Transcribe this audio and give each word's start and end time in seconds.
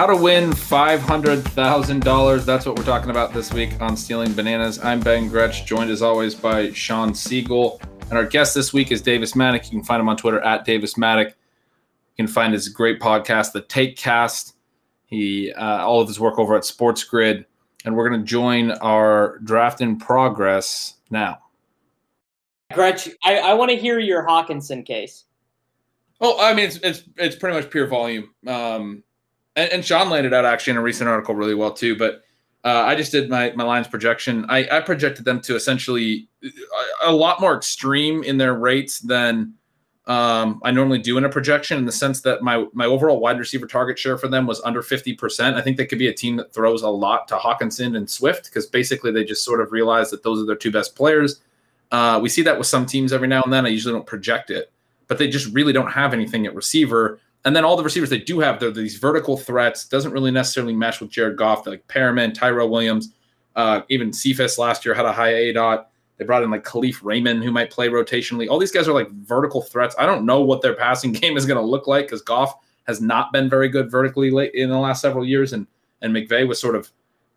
How 0.00 0.06
to 0.06 0.16
win 0.16 0.48
$500,000. 0.52 2.44
That's 2.46 2.64
what 2.64 2.74
we're 2.74 2.84
talking 2.84 3.10
about 3.10 3.34
this 3.34 3.52
week 3.52 3.78
on 3.82 3.98
Stealing 3.98 4.32
Bananas. 4.32 4.82
I'm 4.82 4.98
Ben 4.98 5.28
Gretch, 5.28 5.66
joined 5.66 5.90
as 5.90 6.00
always 6.00 6.34
by 6.34 6.72
Shawn 6.72 7.10
Siegele. 7.10 7.78
And 8.08 8.14
our 8.14 8.24
guest 8.24 8.54
this 8.54 8.72
week 8.72 8.92
is 8.92 9.02
Davis 9.02 9.34
Mattek. 9.34 9.64
You 9.64 9.72
can 9.72 9.84
find 9.84 10.00
him 10.00 10.08
on 10.08 10.16
Twitter 10.16 10.40
at 10.40 10.64
Davis 10.64 10.94
Mattek. 10.94 11.26
You 11.26 12.16
can 12.16 12.28
find 12.28 12.54
his 12.54 12.70
great 12.70 12.98
podcast, 12.98 13.52
The 13.52 13.60
Take 13.60 13.98
Cast. 13.98 14.56
He 15.04 15.52
uh, 15.52 15.84
all 15.84 16.00
of 16.00 16.08
his 16.08 16.18
work 16.18 16.38
over 16.38 16.56
at 16.56 16.64
Sports 16.64 17.04
Grid. 17.04 17.44
And 17.84 17.94
we're 17.94 18.08
going 18.08 18.20
to 18.20 18.26
join 18.26 18.70
our 18.70 19.36
draft 19.44 19.82
in 19.82 19.98
progress 19.98 20.94
now. 21.10 21.40
Gretch, 22.72 23.10
I, 23.22 23.36
I 23.36 23.52
want 23.52 23.70
to 23.70 23.76
hear 23.76 23.98
your 23.98 24.26
Hockenson 24.26 24.82
case. 24.82 25.26
Oh, 26.22 26.42
I 26.42 26.54
mean, 26.54 26.64
it's 26.64 26.76
it's, 26.76 27.02
it's 27.18 27.36
pretty 27.36 27.54
much 27.54 27.70
pure 27.70 27.86
volume. 27.86 28.30
Um, 28.46 29.02
and, 29.56 29.70
and 29.72 29.84
Shawn 29.84 30.10
landed 30.10 30.32
out 30.32 30.44
actually 30.44 30.72
in 30.72 30.76
a 30.76 30.82
recent 30.82 31.08
article 31.08 31.34
really 31.34 31.54
well 31.54 31.72
too. 31.72 31.96
But 31.96 32.22
uh, 32.64 32.84
I 32.86 32.94
just 32.94 33.12
did 33.12 33.30
my 33.30 33.52
my 33.52 33.64
Lions 33.64 33.88
projection. 33.88 34.44
I, 34.48 34.68
I 34.70 34.80
projected 34.80 35.24
them 35.24 35.40
to 35.42 35.56
essentially 35.56 36.28
a, 36.42 37.10
a 37.10 37.12
lot 37.12 37.40
more 37.40 37.56
extreme 37.56 38.22
in 38.22 38.36
their 38.36 38.54
rates 38.54 39.00
than 39.00 39.54
um, 40.06 40.60
I 40.64 40.70
normally 40.70 40.98
do 40.98 41.18
in 41.18 41.24
a 41.24 41.28
projection, 41.28 41.78
in 41.78 41.84
the 41.84 41.92
sense 41.92 42.20
that 42.22 42.42
my 42.42 42.66
my 42.72 42.84
overall 42.84 43.20
wide 43.20 43.38
receiver 43.38 43.66
target 43.66 43.98
share 43.98 44.18
for 44.18 44.28
them 44.28 44.46
was 44.46 44.60
under 44.62 44.82
fifty 44.82 45.14
percent. 45.14 45.56
I 45.56 45.62
think 45.62 45.76
they 45.76 45.86
could 45.86 45.98
be 45.98 46.08
a 46.08 46.12
team 46.12 46.36
that 46.36 46.52
throws 46.52 46.82
a 46.82 46.88
lot 46.88 47.28
to 47.28 47.36
Hockenson 47.36 47.96
and 47.96 48.10
Swift 48.10 48.44
because 48.44 48.66
basically 48.66 49.12
they 49.12 49.24
just 49.24 49.44
sort 49.44 49.60
of 49.60 49.72
realize 49.72 50.10
that 50.10 50.22
those 50.22 50.42
are 50.42 50.46
their 50.46 50.56
two 50.56 50.72
best 50.72 50.96
players. 50.96 51.40
Uh, 51.92 52.18
we 52.22 52.28
see 52.28 52.42
that 52.42 52.58
with 52.58 52.66
some 52.66 52.86
teams 52.86 53.12
every 53.12 53.28
now 53.28 53.42
and 53.42 53.52
then. 53.52 53.66
I 53.66 53.68
usually 53.68 53.94
don't 53.94 54.06
project 54.06 54.50
it, 54.50 54.72
but 55.06 55.18
they 55.18 55.28
just 55.28 55.52
really 55.54 55.72
don't 55.72 55.90
have 55.90 56.12
anything 56.12 56.46
at 56.46 56.54
receiver 56.54 57.20
and 57.44 57.56
then 57.56 57.64
all 57.64 57.76
the 57.76 57.82
receivers 57.82 58.10
they 58.10 58.18
do 58.18 58.40
have, 58.40 58.60
they're 58.60 58.70
these 58.70 58.98
vertical 58.98 59.36
threats. 59.36 59.86
Doesn't 59.86 60.12
really 60.12 60.30
necessarily 60.30 60.74
mesh 60.74 61.00
with 61.00 61.10
Jared 61.10 61.36
Goff. 61.36 61.66
Like 61.66 61.86
Perriman, 61.88 62.34
Tyrell 62.34 62.68
Williams, 62.68 63.14
uh, 63.56 63.82
even 63.88 64.12
Cephus 64.12 64.58
last 64.58 64.84
year 64.84 64.94
had 64.94 65.06
a 65.06 65.12
high 65.12 65.34
A 65.34 65.52
dot. 65.52 65.90
They 66.18 66.26
brought 66.26 66.42
in 66.42 66.50
like 66.50 66.64
Kalif 66.64 67.02
Raymond, 67.02 67.42
who 67.42 67.50
might 67.50 67.70
play 67.70 67.88
rotationally. 67.88 68.46
All 68.46 68.58
these 68.58 68.72
guys 68.72 68.86
are 68.86 68.92
like 68.92 69.10
vertical 69.10 69.62
threats. 69.62 69.94
I 69.98 70.04
don't 70.04 70.26
know 70.26 70.42
what 70.42 70.60
their 70.60 70.74
passing 70.74 71.12
game 71.20 71.36
is 71.36 71.46
going 71.46 71.56
to 71.56 71.64
look 71.64 71.86
like 71.86 72.06
because 72.06 72.20
Goff 72.20 72.54
has 72.86 73.00
not 73.00 73.32
been 73.32 73.48
very 73.48 73.68
good 73.68 73.90
vertically 73.90 74.30
late 74.30 74.52
in 74.54 74.68
the 74.68 74.78
last 74.78 75.00
several 75.00 75.24
years, 75.24 75.54
and 75.54 75.66
and 76.02 76.14
McVay 76.14 76.46
was 76.46 76.60
sort 76.60 76.76
of, 76.76 76.90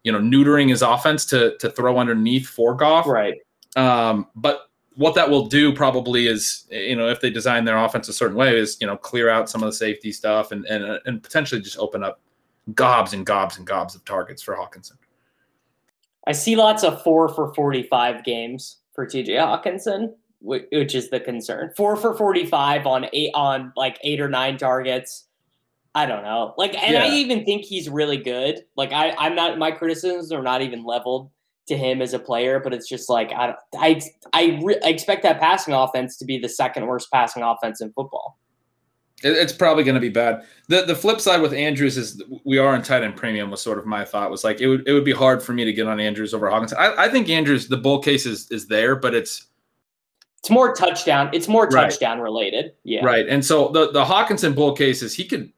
you 0.04 0.12
know, 0.12 0.20
neutering 0.20 0.70
his 0.70 0.82
offense 0.82 1.26
to 1.28 1.58
to 1.60 1.70
throw 1.70 1.98
underneath 1.98 2.48
for 2.48 2.76
Goff. 2.76 3.08
Right. 3.08 3.36
Um, 3.78 4.28
but 4.36 4.70
what 4.96 5.16
that 5.16 5.30
will 5.30 5.48
do 5.48 5.74
probably 5.74 6.28
is, 6.28 6.66
you 6.70 6.96
know, 6.96 7.08
if 7.08 7.22
they 7.22 7.30
design 7.30 7.66
their 7.66 7.78
offense 7.78 8.08
a 8.10 8.14
certain 8.14 8.38
way, 8.38 8.58
is 8.58 8.78
you 8.80 8.88
know 8.88 8.98
clear 8.98 9.30
out 9.30 9.50
some 9.50 9.64
of 9.64 9.68
the 9.68 9.74
safety 9.74 10.12
stuff 10.12 10.52
and 10.52 10.66
and 10.66 10.84
uh, 10.84 11.00
and 11.06 11.24
potentially 11.24 11.62
just 11.62 11.78
open 11.78 12.04
up 12.04 12.20
gobs 12.74 13.14
and 13.14 13.26
gobs 13.26 13.58
and 13.58 13.66
gobs 13.66 13.96
of 13.96 14.06
targets 14.06 14.42
for 14.42 14.56
Hockenson. 14.56 14.98
I 16.28 16.32
see 16.32 16.56
lots 16.56 16.84
of 16.84 17.02
four 17.04 17.30
for 17.30 17.54
forty-five 17.54 18.24
games 18.24 18.78
for 18.94 19.06
TJ 19.06 19.30
Hockenson, 19.30 20.14
which 20.40 20.96
is 20.96 21.10
the 21.10 21.20
concern. 21.20 21.72
Four 21.76 21.96
for 21.96 22.16
forty-five 22.16 22.86
on 22.86 23.08
eight 23.14 23.32
on 23.34 23.74
like 23.76 23.98
eight 24.04 24.22
or 24.22 24.30
nine 24.30 24.58
targets. 24.58 25.26
I 25.96 26.08
don't 26.08 26.24
know. 26.24 26.56
Like, 26.58 26.74
and 26.82 26.94
yeah. 26.94 27.04
I 27.04 27.08
even 27.10 27.46
think 27.46 27.66
he's 27.66 27.88
really 27.88 28.18
good. 28.18 28.64
Like, 28.76 28.92
I, 28.92 29.12
I'm 29.12 29.36
not. 29.36 29.58
My 29.60 29.72
criticisms 29.72 30.32
are 30.32 30.42
not 30.42 30.62
even 30.62 30.84
leveled 30.84 31.30
to 31.68 31.78
him 31.78 32.02
as 32.02 32.14
a 32.14 32.20
player, 32.20 32.60
but 32.60 32.74
it's 32.74 32.88
just 32.88 33.10
like 33.10 33.32
I 33.32 33.56
I 33.78 34.02
I, 34.34 34.60
re- 34.64 34.80
I 34.84 34.90
expect 34.90 35.24
that 35.24 35.40
passing 35.40 35.74
offense 35.74 36.18
to 36.18 36.26
be 36.26 36.38
the 36.38 36.50
second 36.50 36.88
worst 36.88 37.12
passing 37.12 37.44
offense 37.44 37.82
in 37.82 37.92
football. 37.94 38.38
It's 39.26 39.54
probably 39.54 39.86
going 39.86 39.96
to 39.96 40.02
be 40.02 40.10
bad. 40.10 40.44
the 40.68 40.82
The 40.82 40.96
flip 40.96 41.22
side 41.22 41.42
with 41.42 41.54
Andrews 41.54 41.98
is 41.98 42.22
we 42.44 42.58
are 42.58 42.76
in 42.76 42.82
tight 42.82 43.04
end 43.04 43.16
premium. 43.16 43.50
Was 43.50 43.62
sort 43.62 43.78
of 43.78 43.86
my 43.86 44.04
thought 44.04 44.30
was 44.30 44.44
like 44.44 44.60
it 44.60 44.68
would 44.68 44.88
it 44.88 44.94
would 44.94 45.06
be 45.06 45.14
hard 45.14 45.42
for 45.42 45.54
me 45.54 45.64
to 45.64 45.72
get 45.72 45.88
on 45.88 46.00
Andrews 46.00 46.34
over 46.34 46.50
Hawkins. 46.50 46.74
I, 46.74 47.06
I 47.06 47.10
think 47.10 47.30
Andrews 47.30 47.70
the 47.70 47.78
bull 47.78 48.00
case 48.00 48.26
is 48.26 48.52
is 48.52 48.68
there, 48.68 48.96
but 48.96 49.16
it's 49.16 49.48
it's 50.40 50.50
more 50.50 50.76
touchdown. 50.76 51.30
It's 51.32 51.48
more 51.48 51.68
touchdown 51.68 52.18
right. 52.18 52.24
related. 52.24 52.74
Yeah, 52.84 53.06
right. 53.06 53.26
And 53.30 53.46
so 53.46 53.70
the 53.70 53.92
the 53.92 54.04
Hockenson 54.04 54.54
bull 54.54 54.74
case 54.74 55.02
is 55.02 55.16
he 55.16 55.24
could 55.24 55.54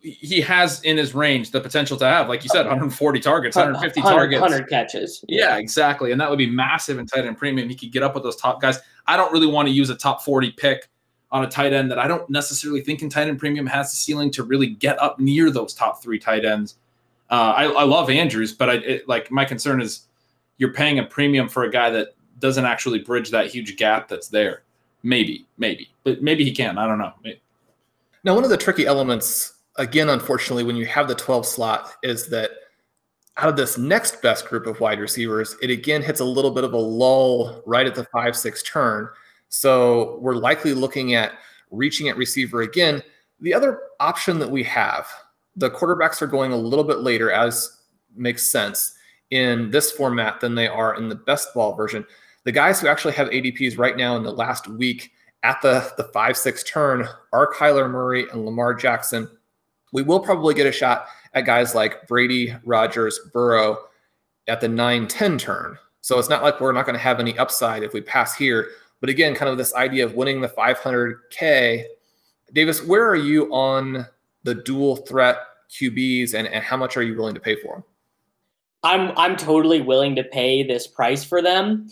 he 0.00 0.40
has 0.40 0.80
in 0.82 0.96
his 0.96 1.14
range 1.14 1.50
the 1.50 1.60
potential 1.60 1.96
to 1.96 2.04
have, 2.04 2.28
like 2.28 2.42
you 2.44 2.48
said, 2.48 2.66
140 2.66 3.20
targets, 3.20 3.56
150 3.56 4.00
100, 4.00 4.16
targets, 4.16 4.40
100 4.40 4.68
catches. 4.68 5.24
Yeah. 5.28 5.48
yeah. 5.48 5.56
exactly. 5.56 6.12
And 6.12 6.20
that 6.20 6.30
would 6.30 6.38
be 6.38 6.48
massive 6.48 6.98
in 6.98 7.06
tight 7.06 7.24
end 7.24 7.38
premium. 7.38 7.68
He 7.68 7.74
could 7.74 7.92
get 7.92 8.02
up 8.02 8.14
with 8.14 8.22
those 8.22 8.36
top 8.36 8.60
guys. 8.60 8.78
I 9.06 9.16
don't 9.16 9.32
really 9.32 9.46
want 9.46 9.68
to 9.68 9.74
use 9.74 9.90
a 9.90 9.96
top 9.96 10.22
40 10.22 10.52
pick 10.52 10.88
on 11.32 11.44
a 11.44 11.48
tight 11.48 11.72
end 11.72 11.90
that 11.90 11.98
I 11.98 12.06
don't 12.06 12.28
necessarily 12.30 12.80
think 12.80 13.02
in 13.02 13.08
tight 13.08 13.28
end 13.28 13.38
premium 13.38 13.66
has 13.66 13.90
the 13.90 13.96
ceiling 13.96 14.30
to 14.32 14.44
really 14.44 14.68
get 14.68 15.00
up 15.00 15.18
near 15.18 15.50
those 15.50 15.74
top 15.74 16.02
three 16.02 16.18
tight 16.18 16.44
ends. 16.44 16.76
Uh, 17.28 17.54
I, 17.56 17.64
I, 17.64 17.82
love 17.82 18.08
Andrews, 18.08 18.52
but 18.52 18.70
I 18.70 18.74
it, 18.74 19.08
like 19.08 19.32
my 19.32 19.44
concern 19.44 19.80
is 19.80 20.06
you're 20.58 20.72
paying 20.72 21.00
a 21.00 21.04
premium 21.04 21.48
for 21.48 21.64
a 21.64 21.70
guy 21.70 21.90
that 21.90 22.14
doesn't 22.38 22.64
actually 22.64 23.00
bridge 23.00 23.30
that 23.30 23.48
huge 23.48 23.76
gap 23.76 24.06
that's 24.06 24.28
there. 24.28 24.62
Maybe, 25.02 25.46
maybe, 25.58 25.90
but 26.04 26.22
maybe 26.22 26.44
he 26.44 26.52
can. 26.52 26.78
I 26.78 26.86
don't 26.86 26.98
know. 26.98 27.12
Now, 28.22 28.34
one 28.34 28.44
of 28.44 28.50
the 28.50 28.56
tricky 28.56 28.86
elements 28.86 29.55
again, 29.78 30.08
unfortunately, 30.08 30.64
when 30.64 30.76
you 30.76 30.86
have 30.86 31.08
the 31.08 31.14
12 31.14 31.46
slot, 31.46 31.92
is 32.02 32.28
that 32.28 32.50
out 33.38 33.48
of 33.48 33.56
this 33.56 33.76
next 33.76 34.22
best 34.22 34.46
group 34.46 34.66
of 34.66 34.80
wide 34.80 34.98
receivers, 34.98 35.56
it 35.60 35.70
again 35.70 36.02
hits 36.02 36.20
a 36.20 36.24
little 36.24 36.50
bit 36.50 36.64
of 36.64 36.72
a 36.72 36.78
lull 36.78 37.62
right 37.66 37.86
at 37.86 37.94
the 37.94 38.04
5 38.04 38.36
6 38.36 38.62
turn. 38.62 39.08
So 39.48 40.18
we're 40.20 40.34
likely 40.34 40.74
looking 40.74 41.14
at 41.14 41.32
reaching 41.70 42.08
at 42.08 42.16
receiver 42.16 42.62
again. 42.62 43.02
The 43.40 43.52
other 43.52 43.80
option 44.00 44.38
that 44.38 44.50
we 44.50 44.62
have, 44.64 45.06
the 45.56 45.70
quarterbacks 45.70 46.22
are 46.22 46.26
going 46.26 46.52
a 46.52 46.56
little 46.56 46.84
bit 46.84 46.98
later, 46.98 47.30
as 47.30 47.80
makes 48.14 48.46
sense 48.46 48.94
in 49.30 49.70
this 49.70 49.92
format 49.92 50.40
than 50.40 50.54
they 50.54 50.68
are 50.68 50.94
in 50.96 51.08
the 51.08 51.14
best 51.14 51.52
ball 51.52 51.74
version. 51.74 52.06
The 52.44 52.52
guys 52.52 52.80
who 52.80 52.88
actually 52.88 53.14
have 53.14 53.28
ADPs 53.28 53.76
right 53.76 53.96
now 53.96 54.16
in 54.16 54.22
the 54.22 54.32
last 54.32 54.68
week 54.68 55.10
at 55.42 55.60
the, 55.60 55.92
the 55.96 56.04
5 56.04 56.36
6 56.36 56.62
turn 56.64 57.06
are 57.32 57.52
Kyler 57.52 57.90
Murray 57.90 58.26
and 58.30 58.46
Lamar 58.46 58.72
Jackson 58.72 59.28
we 59.92 60.02
will 60.02 60.20
probably 60.20 60.54
get 60.54 60.66
a 60.66 60.72
shot 60.72 61.06
at 61.34 61.46
guys 61.46 61.74
like 61.74 62.06
Brady, 62.06 62.54
Rodgers, 62.64 63.18
Burrow 63.32 63.78
at 64.48 64.60
the 64.60 64.68
9 64.68 65.06
10 65.06 65.38
turn. 65.38 65.78
So 66.00 66.18
it's 66.18 66.28
not 66.28 66.42
like 66.42 66.60
we're 66.60 66.72
not 66.72 66.86
going 66.86 66.96
to 66.96 67.02
have 67.02 67.18
any 67.18 67.36
upside 67.38 67.82
if 67.82 67.92
we 67.92 68.00
pass 68.00 68.34
here. 68.34 68.68
But 69.00 69.10
again, 69.10 69.34
kind 69.34 69.50
of 69.50 69.58
this 69.58 69.74
idea 69.74 70.04
of 70.04 70.14
winning 70.14 70.40
the 70.40 70.48
500K. 70.48 71.84
Davis, 72.52 72.82
where 72.84 73.08
are 73.08 73.16
you 73.16 73.52
on 73.52 74.06
the 74.44 74.54
dual 74.54 74.96
threat 74.96 75.38
QBs 75.70 76.34
and, 76.34 76.46
and 76.46 76.62
how 76.62 76.76
much 76.76 76.96
are 76.96 77.02
you 77.02 77.16
willing 77.16 77.34
to 77.34 77.40
pay 77.40 77.56
for 77.56 77.74
them? 77.74 77.84
I'm 78.82 79.12
I'm 79.16 79.36
totally 79.36 79.80
willing 79.80 80.14
to 80.14 80.22
pay 80.22 80.62
this 80.62 80.86
price 80.86 81.24
for 81.24 81.42
them. 81.42 81.88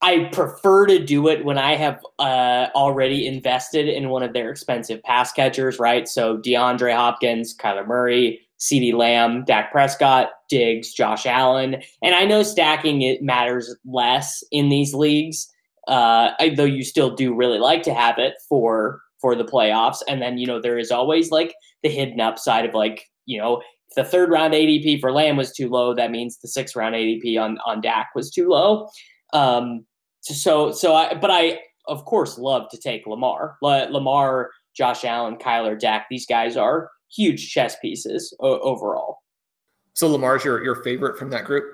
I 0.00 0.28
prefer 0.32 0.86
to 0.86 1.04
do 1.04 1.26
it 1.28 1.44
when 1.44 1.58
I 1.58 1.74
have 1.74 2.00
uh, 2.20 2.68
already 2.74 3.26
invested 3.26 3.88
in 3.88 4.10
one 4.10 4.22
of 4.22 4.32
their 4.32 4.50
expensive 4.50 5.02
pass 5.02 5.32
catchers, 5.32 5.78
right? 5.80 6.06
So 6.06 6.38
DeAndre 6.38 6.94
Hopkins, 6.94 7.56
Kyler 7.56 7.86
Murray, 7.86 8.40
CeeDee 8.60 8.94
Lamb, 8.94 9.44
Dak 9.44 9.72
Prescott, 9.72 10.30
Diggs, 10.48 10.92
Josh 10.92 11.26
Allen. 11.26 11.82
And 12.02 12.14
I 12.14 12.24
know 12.24 12.42
stacking 12.42 13.02
it 13.02 13.22
matters 13.22 13.74
less 13.84 14.44
in 14.52 14.68
these 14.68 14.94
leagues, 14.94 15.48
uh, 15.88 16.30
though 16.56 16.64
you 16.64 16.84
still 16.84 17.14
do 17.14 17.34
really 17.34 17.58
like 17.58 17.82
to 17.84 17.94
have 17.94 18.18
it 18.18 18.34
for 18.48 19.00
for 19.20 19.34
the 19.34 19.44
playoffs. 19.44 19.98
And 20.06 20.22
then, 20.22 20.38
you 20.38 20.46
know, 20.46 20.60
there 20.60 20.78
is 20.78 20.92
always 20.92 21.32
like 21.32 21.54
the 21.82 21.88
hidden 21.88 22.20
upside 22.20 22.64
of 22.64 22.74
like, 22.74 23.08
you 23.26 23.36
know, 23.40 23.60
the 23.96 24.04
third 24.04 24.30
round 24.30 24.54
ADP 24.54 25.00
for 25.00 25.12
Lamb 25.12 25.36
was 25.36 25.52
too 25.52 25.68
low, 25.68 25.92
that 25.94 26.12
means 26.12 26.38
the 26.38 26.46
sixth 26.46 26.76
round 26.76 26.94
ADP 26.94 27.40
on 27.40 27.58
on 27.66 27.80
Dak 27.80 28.10
was 28.14 28.30
too 28.30 28.48
low. 28.48 28.88
Um, 29.32 29.84
so 30.22 30.72
so 30.72 30.94
I 30.94 31.14
but 31.14 31.30
I 31.30 31.60
of 31.86 32.04
course 32.04 32.38
love 32.38 32.68
to 32.70 32.78
take 32.78 33.06
Lamar. 33.06 33.56
Lamar, 33.62 34.50
Josh 34.74 35.04
Allen, 35.04 35.36
Kyler, 35.36 35.78
Dak. 35.78 36.06
These 36.10 36.26
guys 36.26 36.56
are 36.56 36.90
huge 37.10 37.50
chess 37.50 37.76
pieces 37.80 38.34
o- 38.40 38.60
overall. 38.60 39.18
So 39.94 40.08
Lamar's 40.08 40.44
your 40.44 40.62
your 40.62 40.82
favorite 40.82 41.18
from 41.18 41.30
that 41.30 41.44
group. 41.44 41.64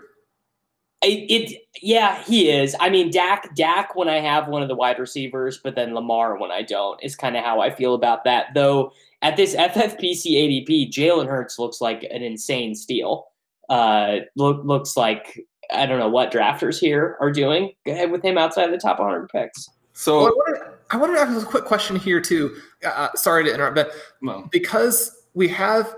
It, 1.03 1.31
it, 1.31 1.63
yeah, 1.83 2.23
he 2.23 2.49
is. 2.49 2.75
I 2.81 2.89
mean, 2.89 3.11
Dak, 3.11 3.55
Dak 3.55 3.95
when 3.95 4.09
I 4.09 4.21
have 4.21 4.49
one 4.49 4.63
of 4.63 4.69
the 4.69 4.75
wide 4.75 4.99
receivers, 4.99 5.61
but 5.63 5.75
then 5.75 5.95
Lamar 5.95 6.39
when 6.39 6.51
I 6.51 6.63
don't 6.63 6.99
is 7.03 7.15
kind 7.15 7.37
of 7.37 7.45
how 7.45 7.61
I 7.61 7.69
feel 7.69 7.93
about 7.95 8.25
that. 8.25 8.47
Though 8.55 8.91
at 9.21 9.37
this 9.37 9.55
FFPC 9.55 10.67
ADP, 10.67 10.91
Jalen 10.91 11.29
Hurts 11.29 11.59
looks 11.59 11.83
like 11.83 12.05
an 12.05 12.23
insane 12.23 12.75
steal. 12.75 13.27
Uh, 13.69 14.21
look, 14.37 14.65
looks 14.65 14.97
like 14.97 15.41
I 15.73 15.87
don't 15.87 15.99
know 15.99 16.09
what 16.09 16.33
drafters 16.33 16.79
here 16.79 17.17
are 17.21 17.31
doing 17.31 17.73
Go 17.87 17.93
ahead 17.93 18.11
with 18.11 18.25
him 18.25 18.39
outside 18.39 18.73
the 18.73 18.79
top 18.79 18.99
100 18.99 19.29
picks. 19.29 19.69
So 19.93 20.23
well, 20.23 20.27
I, 20.27 20.31
wanted, 20.31 20.73
I 20.91 20.97
wanted 20.97 21.15
to 21.15 21.21
ask 21.21 21.47
a 21.47 21.51
quick 21.51 21.65
question 21.65 21.97
here 21.97 22.21
too. 22.21 22.57
Uh, 22.85 22.89
uh, 22.89 23.15
sorry 23.15 23.45
to 23.45 23.55
interrupt, 23.55 23.77
but 23.77 23.93
no. 24.21 24.49
because 24.51 25.25
we 25.35 25.49
have 25.49 25.95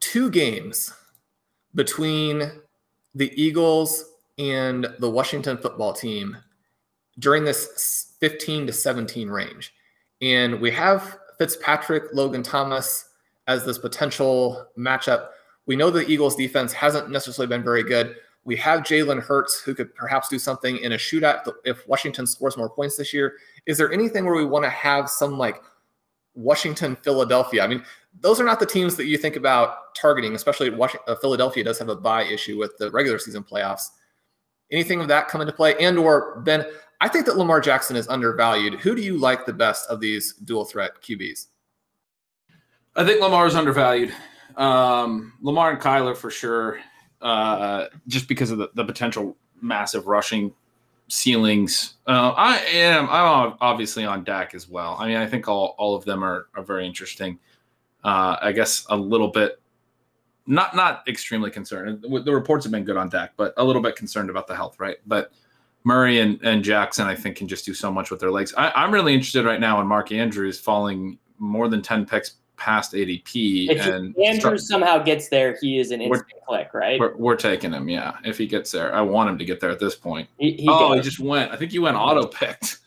two 0.00 0.30
games 0.30 0.92
between 1.74 2.50
the 3.14 3.32
Eagles 3.40 4.04
and 4.38 4.86
the 4.98 5.08
Washington 5.08 5.56
football 5.56 5.92
team 5.92 6.36
during 7.18 7.44
this 7.44 8.14
15 8.20 8.66
to 8.66 8.72
17 8.72 9.28
range. 9.28 9.72
And 10.20 10.60
we 10.60 10.70
have 10.72 11.18
Fitzpatrick, 11.38 12.04
Logan 12.12 12.42
Thomas 12.42 13.04
as 13.46 13.64
this 13.64 13.78
potential 13.78 14.66
matchup. 14.78 15.28
We 15.66 15.76
know 15.76 15.90
the 15.90 16.06
Eagles 16.06 16.36
defense 16.36 16.72
hasn't 16.72 17.10
necessarily 17.10 17.48
been 17.48 17.64
very 17.64 17.82
good. 17.82 18.16
We 18.46 18.54
have 18.56 18.80
Jalen 18.80 19.20
Hurts 19.20 19.60
who 19.60 19.74
could 19.74 19.92
perhaps 19.96 20.28
do 20.28 20.38
something 20.38 20.76
in 20.78 20.92
a 20.92 20.96
shootout 20.96 21.40
if 21.64 21.86
Washington 21.88 22.28
scores 22.28 22.56
more 22.56 22.70
points 22.70 22.96
this 22.96 23.12
year. 23.12 23.34
Is 23.66 23.76
there 23.76 23.92
anything 23.92 24.24
where 24.24 24.36
we 24.36 24.44
want 24.44 24.64
to 24.64 24.70
have 24.70 25.10
some 25.10 25.36
like 25.36 25.60
Washington, 26.36 26.96
Philadelphia? 27.02 27.64
I 27.64 27.66
mean, 27.66 27.82
those 28.20 28.40
are 28.40 28.44
not 28.44 28.60
the 28.60 28.66
teams 28.66 28.94
that 28.96 29.06
you 29.06 29.18
think 29.18 29.34
about 29.34 29.94
targeting, 29.96 30.36
especially 30.36 30.70
Washington, 30.70 31.04
uh, 31.08 31.16
Philadelphia 31.16 31.64
does 31.64 31.76
have 31.80 31.88
a 31.88 31.96
bye 31.96 32.22
issue 32.22 32.56
with 32.56 32.78
the 32.78 32.88
regular 32.92 33.18
season 33.18 33.42
playoffs. 33.42 33.88
Anything 34.70 35.00
of 35.00 35.08
that 35.08 35.26
come 35.26 35.40
into 35.40 35.52
play? 35.52 35.74
And 35.80 35.98
or 35.98 36.40
Ben, 36.42 36.64
I 37.00 37.08
think 37.08 37.26
that 37.26 37.36
Lamar 37.36 37.60
Jackson 37.60 37.96
is 37.96 38.06
undervalued. 38.06 38.74
Who 38.74 38.94
do 38.94 39.02
you 39.02 39.18
like 39.18 39.44
the 39.44 39.52
best 39.52 39.90
of 39.90 39.98
these 39.98 40.34
dual 40.34 40.64
threat 40.64 41.02
QBs? 41.02 41.46
I 42.94 43.04
think 43.04 43.20
Lamar 43.20 43.48
is 43.48 43.56
undervalued. 43.56 44.14
Um, 44.56 45.32
Lamar 45.42 45.72
and 45.72 45.80
Kyler 45.80 46.16
for 46.16 46.30
sure, 46.30 46.78
uh, 47.26 47.88
just 48.06 48.28
because 48.28 48.52
of 48.52 48.58
the, 48.58 48.70
the 48.74 48.84
potential 48.84 49.36
massive 49.60 50.06
rushing 50.06 50.54
ceilings. 51.08 51.94
Uh, 52.06 52.32
I 52.36 52.58
am. 52.58 53.08
I'm 53.10 53.54
obviously 53.60 54.04
on 54.04 54.22
Dak 54.22 54.54
as 54.54 54.68
well. 54.68 54.96
I 55.00 55.08
mean, 55.08 55.16
I 55.16 55.26
think 55.26 55.48
all 55.48 55.74
all 55.76 55.96
of 55.96 56.04
them 56.04 56.22
are 56.22 56.46
are 56.54 56.62
very 56.62 56.86
interesting. 56.86 57.40
Uh, 58.04 58.36
I 58.40 58.52
guess 58.52 58.86
a 58.90 58.96
little 58.96 59.26
bit 59.26 59.60
not 60.46 60.76
not 60.76 61.02
extremely 61.08 61.50
concerned. 61.50 62.02
The 62.02 62.32
reports 62.32 62.64
have 62.64 62.70
been 62.70 62.84
good 62.84 62.96
on 62.96 63.08
Dak, 63.08 63.32
but 63.36 63.52
a 63.56 63.64
little 63.64 63.82
bit 63.82 63.96
concerned 63.96 64.30
about 64.30 64.46
the 64.46 64.54
health, 64.54 64.78
right? 64.78 64.98
But 65.04 65.32
Murray 65.82 66.20
and, 66.20 66.40
and 66.44 66.62
Jackson, 66.62 67.08
I 67.08 67.16
think, 67.16 67.36
can 67.36 67.48
just 67.48 67.66
do 67.66 67.74
so 67.74 67.90
much 67.90 68.12
with 68.12 68.20
their 68.20 68.30
legs. 68.30 68.54
I, 68.56 68.84
am 68.84 68.92
really 68.92 69.14
interested 69.14 69.44
right 69.44 69.60
now 69.60 69.80
in 69.80 69.88
Mark 69.88 70.12
Andrews 70.12 70.60
falling 70.60 71.18
more 71.38 71.68
than 71.68 71.82
10 71.82 72.06
picks 72.06 72.36
past 72.56 72.92
ADP. 72.92 73.70
If 73.70 73.86
and 73.86 74.16
Andrews 74.18 74.40
start, 74.40 74.60
somehow 74.60 74.98
gets 74.98 75.28
there, 75.28 75.56
he 75.60 75.78
is 75.78 75.90
an 75.90 76.00
instant 76.00 76.40
click, 76.46 76.72
right? 76.74 76.98
We're, 76.98 77.16
we're, 77.16 77.36
taking 77.36 77.72
him, 77.72 77.88
yeah. 77.88 78.16
If 78.24 78.38
he 78.38 78.46
gets 78.46 78.70
there, 78.70 78.94
I 78.94 79.00
want 79.00 79.30
him 79.30 79.38
to 79.38 79.44
get 79.44 79.60
there 79.60 79.70
at 79.70 79.78
this 79.78 79.94
point. 79.94 80.28
He, 80.38 80.52
he 80.52 80.68
oh, 80.68 80.94
does. 80.94 81.04
he 81.04 81.10
just 81.10 81.20
went. 81.20 81.52
I 81.52 81.56
think 81.56 81.72
he 81.72 81.78
went 81.78 81.96
auto 81.96 82.26
picked. 82.26 82.78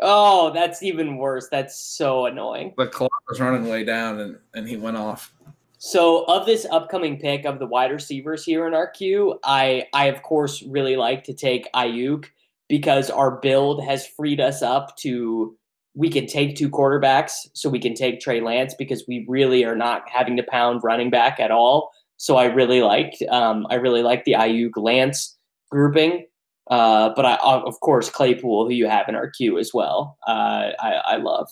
Oh, 0.00 0.52
that's 0.52 0.82
even 0.82 1.16
worse. 1.16 1.48
That's 1.48 1.78
so 1.78 2.26
annoying. 2.26 2.74
The 2.76 2.86
clock 2.86 3.12
was 3.28 3.40
running 3.40 3.68
way 3.68 3.84
down, 3.84 4.20
and, 4.20 4.38
and 4.54 4.68
he 4.68 4.76
went 4.76 4.96
off. 4.96 5.32
So 5.78 6.24
of 6.24 6.46
this 6.46 6.66
upcoming 6.70 7.18
pick 7.18 7.44
of 7.44 7.58
the 7.58 7.66
wide 7.66 7.92
receivers 7.92 8.44
here 8.44 8.66
in 8.66 8.72
our 8.72 8.86
queue, 8.88 9.38
I 9.44 9.86
I 9.92 10.06
of 10.06 10.22
course 10.22 10.62
really 10.62 10.96
like 10.96 11.24
to 11.24 11.34
take 11.34 11.70
Aiyuk 11.74 12.24
because 12.68 13.10
our 13.10 13.32
build 13.32 13.84
has 13.84 14.06
freed 14.06 14.40
us 14.40 14.62
up 14.62 14.96
to 14.96 15.56
we 15.94 16.10
can 16.10 16.26
take 16.26 16.56
two 16.56 16.68
quarterbacks, 16.68 17.32
so 17.52 17.68
we 17.68 17.78
can 17.78 17.94
take 17.94 18.20
Trey 18.20 18.40
Lance 18.40 18.74
because 18.74 19.04
we 19.06 19.24
really 19.28 19.64
are 19.64 19.76
not 19.76 20.02
having 20.08 20.36
to 20.36 20.42
pound 20.42 20.82
running 20.82 21.10
back 21.10 21.38
at 21.38 21.50
all. 21.50 21.92
So 22.16 22.36
I 22.36 22.46
really 22.46 22.82
liked 22.82 23.22
um, 23.30 23.66
I 23.70 23.74
really 23.74 24.02
like 24.02 24.24
the 24.24 24.32
Aiyuk 24.32 24.76
Lance 24.76 25.36
grouping. 25.70 26.26
Uh, 26.70 27.10
but 27.14 27.26
I 27.26 27.36
of 27.36 27.78
course 27.80 28.08
Claypool, 28.08 28.66
who 28.66 28.72
you 28.72 28.88
have 28.88 29.08
in 29.08 29.14
our 29.14 29.28
queue 29.28 29.58
as 29.58 29.72
well, 29.74 30.16
uh, 30.26 30.70
I, 30.78 31.02
I 31.06 31.16
love. 31.16 31.50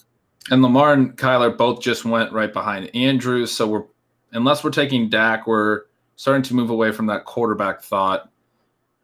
And 0.51 0.63
Lamar 0.63 0.93
and 0.93 1.17
Kyler 1.17 1.57
both 1.57 1.81
just 1.81 2.05
went 2.05 2.33
right 2.33 2.53
behind 2.53 2.91
Andrews, 2.95 3.53
so 3.53 3.67
we're 3.69 3.85
unless 4.33 4.65
we're 4.65 4.71
taking 4.71 5.09
Dak, 5.09 5.47
we're 5.47 5.83
starting 6.17 6.43
to 6.45 6.55
move 6.55 6.71
away 6.71 6.93
from 6.93 7.07
that 7.07 7.27
quarterback 7.27 7.83
thought. 7.83 8.31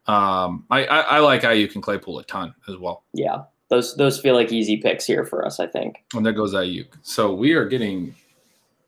Um, 0.06 0.64
I, 0.70 0.86
I, 0.86 1.00
I 1.00 1.18
like 1.18 1.42
Aiyuk 1.42 1.74
and 1.74 1.82
Claypool 1.82 2.18
a 2.18 2.24
ton 2.24 2.54
as 2.66 2.78
well. 2.78 3.04
Yeah, 3.12 3.42
those 3.68 3.96
those 3.96 4.20
feel 4.20 4.34
like 4.34 4.52
easy 4.52 4.76
picks 4.76 5.06
here 5.06 5.24
for 5.24 5.44
us. 5.44 5.60
I 5.60 5.66
think. 5.66 6.04
And 6.14 6.24
there 6.24 6.32
goes 6.32 6.54
Aiyuk. 6.54 6.88
So 7.02 7.34
we 7.34 7.52
are 7.52 7.66
getting. 7.66 8.14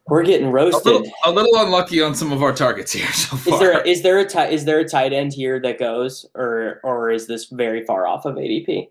We're 0.06 0.24
getting 0.24 0.50
roasted. 0.50 0.86
A 0.86 0.98
little, 0.98 1.12
a 1.24 1.30
little 1.30 1.56
unlucky 1.60 2.02
on 2.02 2.16
some 2.16 2.32
of 2.32 2.42
our 2.42 2.52
targets 2.52 2.90
here 2.90 3.06
so 3.12 3.36
far. 3.36 3.54
Is 3.54 3.60
there 3.60 3.82
is 3.82 4.02
there 4.02 4.18
a 4.18 4.24
t- 4.26 4.54
is 4.54 4.64
there 4.64 4.80
a 4.80 4.88
tight 4.88 5.12
end 5.12 5.32
here 5.32 5.60
that 5.60 5.78
goes, 5.78 6.26
or 6.34 6.80
or 6.82 7.10
is 7.10 7.26
this 7.26 7.46
very 7.46 7.84
far 7.84 8.06
off 8.06 8.24
of 8.24 8.34
ADP? 8.34 8.88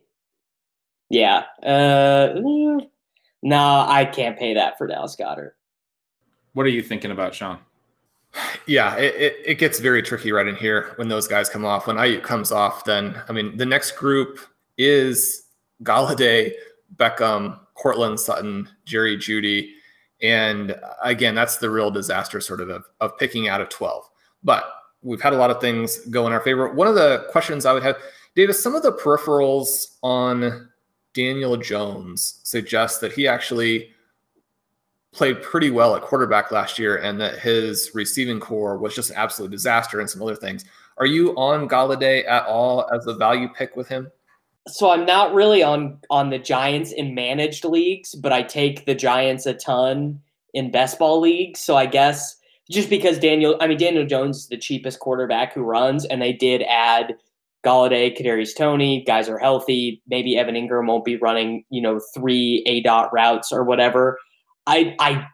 Yeah. 1.09 1.45
Uh, 1.63 2.35
no, 2.35 2.87
nah, 3.41 3.85
I 3.89 4.05
can't 4.05 4.37
pay 4.37 4.53
that 4.53 4.77
for 4.77 4.87
Dallas 4.87 5.15
Goedert. 5.15 5.51
What 6.53 6.65
are 6.65 6.69
you 6.69 6.81
thinking 6.81 7.11
about, 7.11 7.33
Shawn? 7.33 7.59
Yeah, 8.67 8.95
it, 8.95 9.15
it, 9.15 9.35
it, 9.45 9.55
gets 9.55 9.79
very 9.79 10.03
tricky 10.03 10.31
right 10.31 10.45
in 10.45 10.55
here 10.55 10.93
when 10.97 11.07
those 11.07 11.27
guys 11.27 11.49
come 11.49 11.65
off. 11.65 11.87
When 11.87 11.95
Aiyuk 11.95 12.21
comes 12.21 12.51
off, 12.51 12.85
then 12.85 13.19
I 13.27 13.31
mean 13.31 13.57
the 13.57 13.65
next 13.65 13.93
group 13.93 14.39
is 14.77 15.48
Golladay, 15.83 16.51
Beckham, 16.95 17.59
Courtland 17.75 18.19
Sutton, 18.19 18.67
Jerry 18.85 19.17
Jeudy. 19.17 19.71
and 20.21 20.75
again 21.03 21.33
that's 21.33 21.57
the 21.57 21.69
real 21.69 21.89
disaster 21.89 22.41
sort 22.41 22.59
of, 22.59 22.69
of 22.69 22.83
of 22.99 23.17
picking 23.17 23.47
out 23.47 23.61
of 23.61 23.69
twelve. 23.69 24.03
But 24.43 24.69
we've 25.01 25.21
had 25.21 25.33
a 25.33 25.37
lot 25.37 25.49
of 25.49 25.61
things 25.61 25.99
go 26.09 26.27
in 26.27 26.33
our 26.33 26.41
favor. 26.41 26.73
One 26.73 26.87
of 26.87 26.95
the 26.95 27.25
questions 27.31 27.65
I 27.65 27.71
would 27.71 27.83
have, 27.83 27.95
Davis, 28.35 28.61
some 28.61 28.75
of 28.75 28.83
the 28.83 28.91
peripherals 28.91 29.95
on 30.03 30.69
Daniel 31.13 31.55
Jones 31.55 32.41
suggest 32.43 32.99
that 33.01 33.13
he 33.13 33.27
actually 33.27 33.91
played 35.11 35.41
pretty 35.41 35.71
well 35.71 35.95
at 35.95 36.01
quarterback 36.03 36.51
last 36.51 36.77
year 36.77 36.97
and 36.97 37.19
that 37.19 37.39
his 37.39 37.91
receiving 37.95 38.39
corps 38.39 38.77
was 38.77 38.93
just 38.93 39.09
an 39.09 39.15
absolute 39.15 39.51
disaster 39.51 40.01
and 40.01 40.09
some 40.09 40.21
other 40.21 40.35
things. 40.35 40.65
Are 40.97 41.05
you 41.05 41.31
on 41.35 41.67
Golladay 41.67 42.27
at 42.27 42.45
all 42.45 42.87
as 42.93 43.07
a 43.07 43.13
value 43.13 43.47
pick 43.57 43.75
with 43.75 43.87
him? 43.87 44.11
So 44.73 44.91
I'm 44.91 45.05
not 45.05 45.33
really 45.33 45.63
on 45.63 45.99
on 46.09 46.29
the 46.29 46.39
Giants 46.39 46.91
in 46.91 47.15
managed 47.15 47.65
leagues, 47.65 48.15
but 48.15 48.31
I 48.31 48.43
take 48.43 48.85
the 48.85 48.95
Giants 48.95 49.45
a 49.45 49.53
ton 49.53 50.21
in 50.53 50.71
best 50.71 50.99
ball 50.99 51.19
leagues. 51.19 51.59
So 51.59 51.75
I 51.75 51.85
guess 51.85 52.35
just 52.69 52.89
because 52.89 53.19
Daniel, 53.19 53.57
I 53.59 53.67
mean 53.67 53.77
Daniel 53.77 54.05
Jones 54.05 54.37
is 54.37 54.47
the 54.47 54.57
cheapest 54.57 54.99
quarterback 54.99 55.53
who 55.53 55.61
runs, 55.61 56.05
and 56.05 56.21
they 56.21 56.33
did 56.33 56.63
add 56.63 57.15
Golladay, 57.65 58.17
Kadarius 58.17 58.55
Toney. 58.55 59.03
guys 59.03 59.27
are 59.27 59.39
healthy. 59.39 60.01
Maybe 60.07 60.37
Evan 60.37 60.55
Engram 60.55 60.87
won't 60.87 61.03
be 61.03 61.17
running, 61.17 61.65
you 61.69 61.81
know, 61.81 61.99
three 62.13 62.63
A 62.65 62.81
dot 62.81 63.11
routes 63.11 63.51
or 63.51 63.63
whatever. 63.63 64.17
I 64.67 64.95
I 64.99 65.25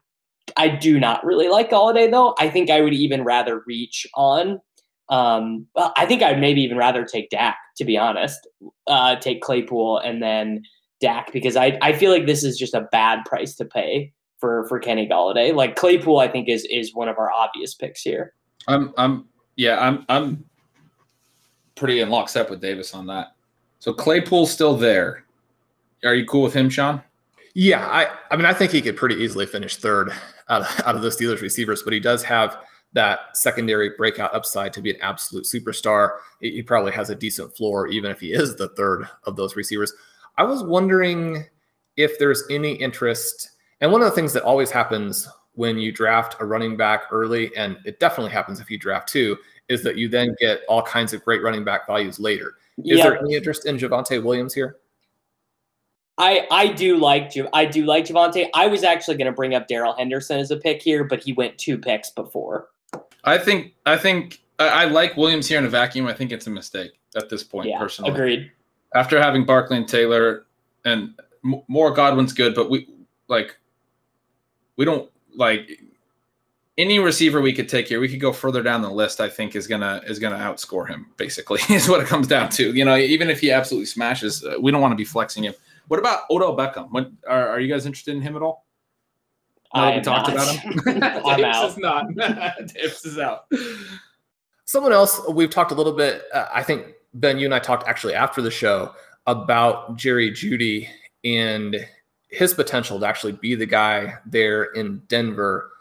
I 0.58 0.70
do 0.70 1.00
not 1.00 1.26
really 1.26 1.50
like 1.50 1.70
Golladay 1.70 2.10
though. 2.10 2.36
I 2.40 2.50
think 2.50 2.70
I 2.70 2.82
would 2.82 2.94
even 2.94 3.24
rather 3.24 3.64
reach 3.68 4.08
on. 4.16 4.60
Um, 5.10 5.68
well, 5.76 5.94
I 5.96 6.06
think 6.06 6.24
I'd 6.24 6.40
maybe 6.40 6.62
even 6.62 6.78
rather 6.78 7.06
take 7.06 7.30
Dak 7.30 7.58
to 7.78 7.86
be 7.86 7.98
honest. 7.98 8.48
Uh, 8.88 9.16
take 9.16 9.42
Claypool 9.42 10.00
and 10.00 10.22
then 10.22 10.64
Dak 11.00 11.32
because 11.32 11.56
I 11.56 11.78
I 11.82 11.94
feel 11.94 12.12
like 12.12 12.26
this 12.26 12.44
is 12.44 12.58
just 12.58 12.74
a 12.74 12.88
bad 12.92 13.26
price 13.26 13.56
to 13.56 13.66
pay 13.66 14.14
for 14.40 14.66
for 14.68 14.80
Kenny 14.80 15.08
Golladay. 15.08 15.54
Like 15.54 15.76
Claypool, 15.76 16.20
I 16.20 16.28
think 16.28 16.50
is 16.50 16.66
is 16.66 16.94
one 16.94 17.10
of 17.10 17.18
our 17.18 17.32
obvious 17.32 17.74
picks 17.74 18.02
here. 18.02 18.34
I'm 18.68 18.94
I'm 18.98 19.26
yeah 19.56 19.80
I'm 19.80 20.06
I'm 20.10 20.46
pretty 21.76 22.00
in 22.00 22.10
lockstep 22.10 22.50
with 22.50 22.62
Davis 22.62 22.94
on 22.94 23.06
that. 23.08 23.34
So 23.80 23.94
Claypool's 23.94 24.52
still 24.52 24.76
there. 24.76 25.26
Are 26.04 26.16
you 26.16 26.26
cool 26.26 26.44
with 26.44 26.54
him, 26.54 26.70
Shawn? 26.70 27.02
Yeah, 27.54 27.86
I, 27.88 28.08
I 28.32 28.36
mean, 28.36 28.46
I 28.46 28.54
think 28.54 28.72
he 28.72 28.82
could 28.82 28.98
pretty 28.98 29.16
easily 29.16 29.46
finish 29.46 29.78
third 29.78 30.12
out 30.50 30.62
of, 30.62 30.82
out 30.86 30.96
of 30.96 31.02
the 31.02 31.10
Steelers 31.10 31.42
receivers, 31.42 31.84
but 31.84 31.94
he 31.94 32.00
does 32.00 32.22
have 32.24 32.58
that 32.96 33.38
secondary 33.38 33.92
breakout 33.98 34.34
upside 34.34 34.74
to 34.74 34.82
be 34.82 34.90
an 34.90 35.02
absolute 35.02 35.46
superstar. 35.46 36.18
He 36.40 36.62
probably 36.62 36.94
has 36.94 37.10
a 37.10 37.16
decent 37.16 37.56
floor, 37.56 37.88
even 37.88 38.10
if 38.10 38.20
he 38.20 38.34
is 38.34 38.56
the 38.56 38.70
third 38.70 39.08
of 39.26 39.36
those 39.36 39.56
receivers. 39.56 39.94
I 40.38 40.44
was 40.44 40.64
wondering 40.64 41.46
if 41.98 42.18
there's 42.18 42.44
any 42.50 42.74
interest. 42.74 43.52
And 43.82 43.92
one 43.92 44.02
of 44.02 44.06
the 44.10 44.16
things 44.16 44.34
that 44.34 44.44
always 44.44 44.72
happens 44.72 45.28
when 45.54 45.78
you 45.78 45.92
draft 45.92 46.38
a 46.40 46.46
running 46.46 46.76
back 46.76 47.04
early, 47.12 47.56
and 47.56 47.78
it 47.86 48.00
definitely 48.00 48.32
happens 48.32 48.60
if 48.60 48.72
you 48.72 48.78
draft 48.78 49.10
two, 49.10 49.38
is 49.68 49.84
that 49.84 49.98
you 49.98 50.08
then 50.08 50.36
get 50.40 50.62
all 50.68 50.82
kinds 50.82 51.14
of 51.14 51.24
great 51.24 51.44
running 51.44 51.64
back 51.64 51.88
values 51.88 52.20
later. 52.20 52.56
Is 52.84 53.02
there 53.02 53.20
any 53.20 53.36
interest 53.36 53.66
in 53.66 53.78
Javonte 53.78 54.24
Williams 54.24 54.54
here? 54.54 54.78
I 56.18 56.48
I 56.50 56.68
do 56.68 56.98
like 56.98 57.34
I 57.52 57.66
do 57.66 57.84
like 57.84 58.06
Javonte. 58.06 58.48
I 58.54 58.68
was 58.68 58.84
actually 58.84 59.18
going 59.18 59.28
to 59.28 59.34
bring 59.34 59.54
up 59.54 59.68
Darrell 59.68 59.96
Henderson 59.98 60.40
as 60.40 60.52
a 60.52 60.58
pick 60.58 60.82
here, 60.82 61.04
but 61.04 61.22
he 61.22 61.34
went 61.34 61.58
two 61.58 61.78
picks 61.78 62.10
before. 62.10 62.70
I 63.24 63.38
think 63.38 63.74
I 63.86 63.98
think 63.98 64.42
I, 64.60 64.68
I 64.68 64.86
like 64.86 65.18
Williams 65.18 65.48
here 65.48 65.58
in 65.58 65.66
a 65.66 65.70
vacuum. 65.70 66.08
I 66.08 66.14
think 66.14 66.32
it's 66.32 66.48
a 66.48 66.50
mistake 66.50 67.00
at 67.16 67.30
this 67.30 67.44
point. 67.44 67.70
Yeah, 67.70 67.80
personally, 67.80 68.12
agreed. 68.12 68.52
After 68.94 69.22
having 69.22 69.46
Barkley 69.46 69.78
and 69.78 69.88
Taylor, 69.88 70.46
and 70.86 71.20
more 71.68 71.92
Godwin's 71.92 72.34
good, 72.34 72.56
but 72.56 72.70
we 72.70 72.88
like 73.28 73.58
we 74.78 74.86
don't 74.86 75.10
like 75.36 75.70
any 76.78 77.00
receiver 77.00 77.42
we 77.42 77.54
could 77.54 77.70
take 77.70 77.88
here. 77.88 78.00
We 78.00 78.10
could 78.10 78.20
go 78.20 78.34
further 78.34 78.62
down 78.62 78.82
the 78.82 78.90
list. 78.90 79.22
I 79.22 79.30
think 79.30 79.56
is 79.56 79.68
gonna 79.68 80.02
is 80.08 80.20
gonna 80.20 80.38
outscore 80.38 80.88
him. 80.88 81.08
Basically, 81.18 81.60
is 81.70 81.90
what 81.90 82.02
it 82.02 82.08
comes 82.08 82.28
down 82.28 82.50
to. 82.52 82.74
You 82.74 82.86
know, 82.86 82.96
even 82.96 83.30
if 83.30 83.40
he 83.40 83.52
absolutely 83.52 83.88
smashes, 83.88 84.44
uh, 84.44 84.56
we 84.60 84.72
don't 84.72 84.82
want 84.82 84.92
to 84.92 84.98
be 84.98 85.06
flexing 85.06 85.44
him. 85.44 85.54
What 85.88 86.00
about 86.00 86.22
Odell 86.30 86.58
Beckham? 86.58 86.92
What 86.92 87.12
are, 87.28 87.48
are 87.50 87.60
you 87.60 87.72
guys 87.72 87.86
interested 87.86 88.16
in 88.16 88.22
him 88.22 88.36
at 88.36 88.42
all? 88.42 88.65
I 89.74 89.98
we 89.98 90.02
talked 90.02 90.34
not. 90.34 90.36
about 90.36 90.56
him. 90.56 91.04
I'm 91.26 91.44
out. 91.44 91.70
is 91.70 91.78
not. 91.78 92.08
Tips 92.68 93.06
is 93.06 93.20
out. 93.20 93.46
Someone 94.66 94.94
else 94.94 95.22
we've 95.30 95.50
talked 95.50 95.72
a 95.72 95.76
little 95.76 95.94
bit. 95.94 96.24
Uh, 96.34 96.48
I 96.54 96.64
think 96.64 96.88
Ben, 97.14 97.38
you 97.38 97.46
and 97.46 97.54
I 97.54 97.60
talked 97.60 97.88
actually 97.88 98.14
after 98.14 98.42
the 98.42 98.52
show 98.52 98.94
about 99.28 99.96
Jerry 99.96 100.32
Jeudy 100.32 100.88
and 101.24 101.86
his 102.30 102.54
potential 102.54 103.00
to 103.00 103.06
actually 103.06 103.34
be 103.34 103.56
the 103.56 103.66
guy 103.66 104.16
there 104.26 104.64
in 104.64 105.02
Denver. 105.08 105.72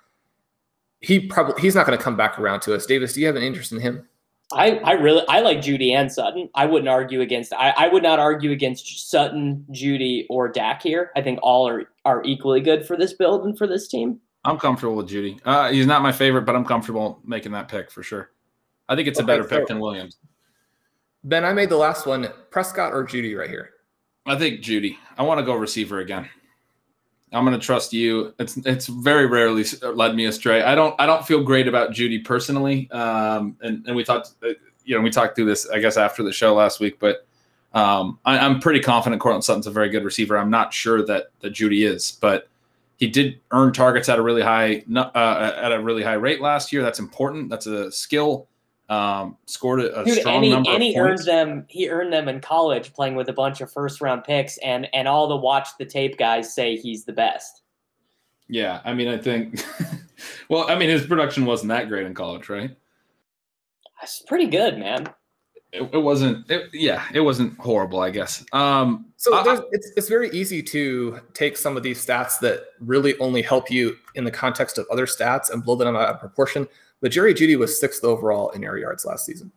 He 1.01 1.21
probably 1.21 1.61
he's 1.61 1.75
not 1.75 1.87
going 1.87 1.99
to 1.99 2.03
come 2.03 2.17
back 2.17 2.39
around 2.39 2.61
to 2.61 2.75
us. 2.75 2.87
Davis, 2.87 3.13
do 3.13 3.21
you 3.21 3.27
have 3.27 3.37
an 3.37 3.43
interest 3.43 3.73
in 3.73 3.81
him? 3.81 4.09
I, 4.53 4.77
I 4.79 4.93
really 4.93 5.25
I 5.29 5.41
like 5.41 5.59
Jeudy 5.59 5.93
and 5.93 6.11
Sutton. 6.11 6.49
I 6.55 6.67
wouldn't 6.67 6.89
argue 6.89 7.21
against 7.21 7.53
I, 7.55 7.71
I 7.77 7.89
would 7.89 8.03
not 8.03 8.19
argue 8.19 8.53
against 8.53 9.11
Sutton, 9.11 9.67
Jeudy, 9.71 10.27
or 10.31 10.49
Dak 10.49 10.83
here. 10.83 11.11
I 11.17 11.23
think 11.23 11.41
all 11.43 11.69
are 11.69 11.85
are 12.05 12.23
equally 12.25 12.61
good 12.61 12.87
for 12.87 12.97
this 12.97 13.15
build 13.15 13.45
and 13.45 13.57
for 13.57 13.67
this 13.67 13.89
team. 13.89 14.21
I'm 14.45 14.59
comfortable 14.59 14.97
with 14.97 15.09
Jeudy. 15.09 15.41
Uh, 15.45 15.71
he's 15.71 15.87
not 15.87 16.03
my 16.03 16.13
favorite, 16.13 16.43
but 16.43 16.55
I'm 16.55 16.65
comfortable 16.65 17.21
making 17.25 17.53
that 17.53 17.69
pick 17.69 17.91
for 17.91 18.03
sure. 18.03 18.31
I 18.89 18.97
think 18.97 19.09
it's 19.09 19.19
okay, 19.19 19.25
a 19.25 19.27
better 19.27 19.43
so 19.45 19.49
pick 19.49 19.69
than 19.69 19.81
Williams. 19.81 20.19
Ben, 21.25 21.45
I 21.45 21.55
made 21.55 21.71
the 21.71 21.77
last 21.77 22.07
one. 22.07 22.29
Prescott 22.51 22.93
or 22.93 23.05
Jeudy 23.05 23.37
right 23.37 23.49
here? 23.49 23.71
I 24.27 24.37
think 24.37 24.61
Jeudy. 24.61 24.97
I 25.17 25.23
want 25.23 25.39
to 25.41 25.45
go 25.45 25.55
receiver 25.55 26.01
again. 26.01 26.29
I'm 27.33 27.45
going 27.45 27.59
to 27.59 27.65
trust 27.65 27.93
you. 27.93 28.35
It's 28.39 28.57
it's 28.59 28.87
very 28.87 29.27
rarely 29.27 29.65
led 29.83 30.15
me 30.15 30.27
astray. 30.27 30.63
I 30.63 30.75
don't 30.75 30.95
I 31.01 31.07
don't 31.07 31.27
feel 31.27 31.43
great 31.43 31.67
about 31.67 31.91
Jeudy 31.91 32.25
personally. 32.25 32.91
Um, 32.91 33.57
and 33.61 33.85
and 33.87 33.97
we 33.97 34.05
talked, 34.05 34.33
uh, 34.43 34.51
you 34.85 34.95
know, 34.95 35.01
we 35.01 35.11
talked 35.11 35.35
through 35.35 35.47
this 35.47 35.69
I 35.69 35.81
guess 35.81 35.97
after 35.97 36.23
the 36.23 36.33
show 36.33 36.55
last 36.55 36.79
week, 36.79 37.01
but 37.01 37.27
um, 37.75 38.19
I, 38.25 38.39
am 38.39 38.61
pretty 38.61 38.81
confident 38.81 39.21
Courtland 39.21 39.45
Sutton's 39.45 39.67
a 39.67 39.71
very 39.71 39.89
good 39.89 40.05
receiver. 40.05 40.39
I'm 40.39 40.51
not 40.51 40.73
sure 40.73 41.05
that 41.07 41.27
that 41.41 41.53
Jeudy 41.53 41.87
is, 41.87 42.13
but 42.21 42.49
he 42.97 43.09
did 43.09 43.41
earn 43.51 43.73
targets 43.73 44.09
at 44.09 44.19
a 44.19 44.23
really 44.23 44.43
high 44.43 44.85
uh, 44.95 45.53
at 45.57 45.73
a 45.73 45.83
really 45.83 46.03
high 46.03 46.15
rate 46.15 46.41
last 46.41 46.73
year. 46.73 46.83
That's 46.83 47.01
important. 47.01 47.51
That's 47.51 47.67
a 47.67 47.91
skill 47.91 48.49
um, 48.89 49.37
scored 49.47 49.81
a, 49.81 50.01
a 50.01 50.05
Dude, 50.05 50.19
strong 50.19 50.37
and 50.37 50.45
he, 50.45 50.51
number. 50.51 50.71
And 50.71 50.83
he 50.83 50.99
earned 50.99 51.25
them. 51.25 51.65
He 51.69 51.89
earned 51.89 52.13
them 52.13 52.29
in 52.29 52.41
college, 52.41 52.93
playing 52.93 53.15
with 53.15 53.29
a 53.29 53.33
bunch 53.33 53.61
of 53.61 53.73
first 53.73 54.01
round 54.01 54.25
picks, 54.25 54.59
and 54.59 54.89
and 54.95 55.09
all 55.09 55.27
the 55.27 55.37
watch 55.37 55.69
the 55.79 55.85
tape 55.85 56.19
guys 56.19 56.55
say 56.55 56.77
he's 56.77 57.05
the 57.05 57.13
best. 57.13 57.63
Yeah, 58.49 58.81
I 58.85 58.93
mean, 58.93 59.09
I 59.09 59.17
think. 59.17 59.65
well, 60.49 60.71
I 60.71 60.77
mean, 60.77 60.91
his 60.91 61.07
production 61.07 61.47
wasn't 61.47 61.71
that 61.71 61.89
great 61.89 62.07
in 62.07 62.15
college, 62.15 62.49
right? 62.49 62.77
That's 64.01 64.21
pretty 64.23 64.47
good, 64.47 64.79
man. 64.79 65.09
It, 65.75 65.91
it 65.93 65.99
wasn't. 65.99 66.49
It, 66.49 66.71
yeah, 66.73 67.05
it 67.13 67.21
wasn't 67.21 67.59
horrible, 67.59 67.99
I 67.99 68.11
guess. 68.11 68.45
Um, 68.53 69.07
so 69.17 69.35
I, 69.35 69.61
it's 69.73 69.91
it's 69.97 70.09
very 70.09 70.31
easy 70.31 70.63
to 70.63 71.19
take 71.33 71.57
some 71.57 71.77
of 71.77 71.83
these 71.83 72.05
stats 72.05 72.39
that 72.41 72.67
really 72.79 73.19
only 73.19 73.43
help 73.43 73.73
you 73.73 73.97
in 74.15 74.23
the 74.23 74.31
context 74.31 74.79
of 74.79 74.87
other 74.91 75.07
stats 75.07 75.51
and 75.51 75.65
blow 75.65 75.75
them 75.75 75.97
out 75.97 76.09
of 76.09 76.21
proportion. 76.21 76.69
But 77.01 77.11
Jerry 77.11 77.35
Jeudy 77.35 77.59
was 77.59 77.79
sixth 77.79 78.05
overall 78.05 78.51
in 78.51 78.63
air 78.63 78.79
yards 78.79 79.05
last 79.05 79.27
season. 79.27 79.51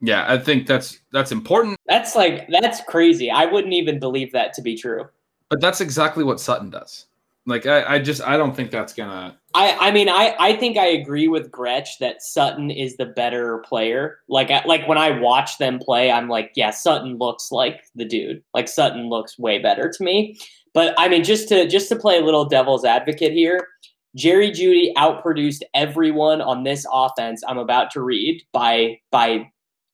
Yeah, 0.00 0.24
I 0.26 0.38
think 0.38 0.66
that's 0.66 1.00
that's 1.12 1.32
important. 1.32 1.78
That's 1.86 2.16
like 2.16 2.48
that's 2.48 2.80
crazy. 2.84 3.30
I 3.30 3.44
wouldn't 3.44 3.74
even 3.74 3.98
believe 3.98 4.32
that 4.32 4.54
to 4.54 4.62
be 4.62 4.74
true. 4.74 5.06
But 5.50 5.60
that's 5.60 5.82
exactly 5.82 6.24
what 6.24 6.40
Sutton 6.40 6.70
does. 6.70 7.06
Like 7.46 7.66
I, 7.66 7.96
I 7.96 7.98
just 7.98 8.22
I 8.22 8.38
don't 8.38 8.56
think 8.56 8.70
that's 8.70 8.94
gonna. 8.94 9.36
I 9.54 9.88
I 9.88 9.90
mean 9.92 10.08
I 10.08 10.34
I 10.38 10.56
think 10.56 10.76
I 10.76 10.86
agree 10.86 11.28
with 11.28 11.50
Gretch 11.50 11.98
that 12.00 12.22
Sutton 12.22 12.70
is 12.70 12.96
the 12.96 13.06
better 13.06 13.58
player. 13.58 14.18
Like 14.28 14.50
I, 14.50 14.64
like 14.64 14.86
when 14.88 14.98
I 14.98 15.18
watch 15.18 15.58
them 15.58 15.78
play, 15.78 16.10
I'm 16.10 16.28
like, 16.28 16.52
yeah, 16.56 16.70
Sutton 16.70 17.18
looks 17.18 17.50
like 17.52 17.84
the 17.94 18.04
dude. 18.04 18.42
Like 18.52 18.68
Sutton 18.68 19.08
looks 19.08 19.38
way 19.38 19.60
better 19.60 19.90
to 19.90 20.04
me. 20.04 20.36
But 20.72 20.94
I 20.98 21.08
mean, 21.08 21.22
just 21.24 21.48
to 21.48 21.68
just 21.68 21.88
to 21.90 21.96
play 21.96 22.18
a 22.18 22.24
little 22.24 22.44
devil's 22.44 22.84
advocate 22.84 23.32
here, 23.32 23.68
Jerry 24.16 24.50
Jeudy 24.50 24.92
outproduced 24.96 25.62
everyone 25.74 26.40
on 26.40 26.64
this 26.64 26.84
offense 26.92 27.42
I'm 27.46 27.58
about 27.58 27.90
to 27.92 28.02
read 28.02 28.42
by 28.52 28.98
by 29.10 29.50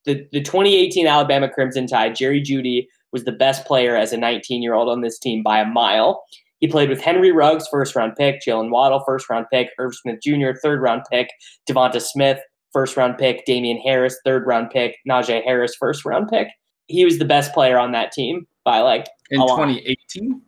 the, 0.07 0.26
the 0.33 0.40
2018 0.40 1.07
Alabama 1.07 1.49
Crimson 1.49 1.87
Tide. 1.87 2.17
Jerry 2.17 2.40
Jeudy 2.40 2.87
was 3.12 3.25
the 3.25 3.33
best 3.33 3.67
player 3.67 3.97
as 3.97 4.12
a 4.12 4.17
19 4.17 4.62
year 4.62 4.75
old 4.75 4.88
on 4.88 5.02
this 5.02 5.19
team 5.19 5.43
by 5.43 5.61
a 5.61 5.67
mile. 5.67 6.25
He 6.61 6.69
played 6.69 6.90
with 6.90 7.00
Henry 7.00 7.33
Ruggs, 7.33 7.67
first 7.69 7.97
round 7.97 8.17
pick, 8.17 8.40
Jaylen 8.47 8.71
Waddle, 8.71 9.02
first 9.07 9.29
round 9.29 9.47
pick, 9.50 9.71
Irv 9.79 9.95
Smith 9.95 10.21
Jr., 10.23 10.50
third 10.62 10.81
round 10.81 11.02
pick, 11.11 11.31
Devonta 11.69 12.00
Smith, 12.00 12.38
first 12.73 12.97
round 12.97 13.19
pick, 13.19 13.45
Damien 13.47 13.79
Harris, 13.79 14.19
third 14.25 14.47
round 14.47 14.71
pick, 14.71 14.97
Najee 15.09 15.43
Harris, 15.43 15.75
first 15.75 16.05
round 16.05 16.29
pick. 16.29 16.49
He 16.87 17.05
was 17.05 17.19
the 17.19 17.25
best 17.25 17.52
player 17.55 17.79
on 17.79 17.93
that 17.93 18.12
team 18.12 18.47
by 18.64 18.81
like 18.81 19.07
in 19.31 19.40
2018. 19.40 20.43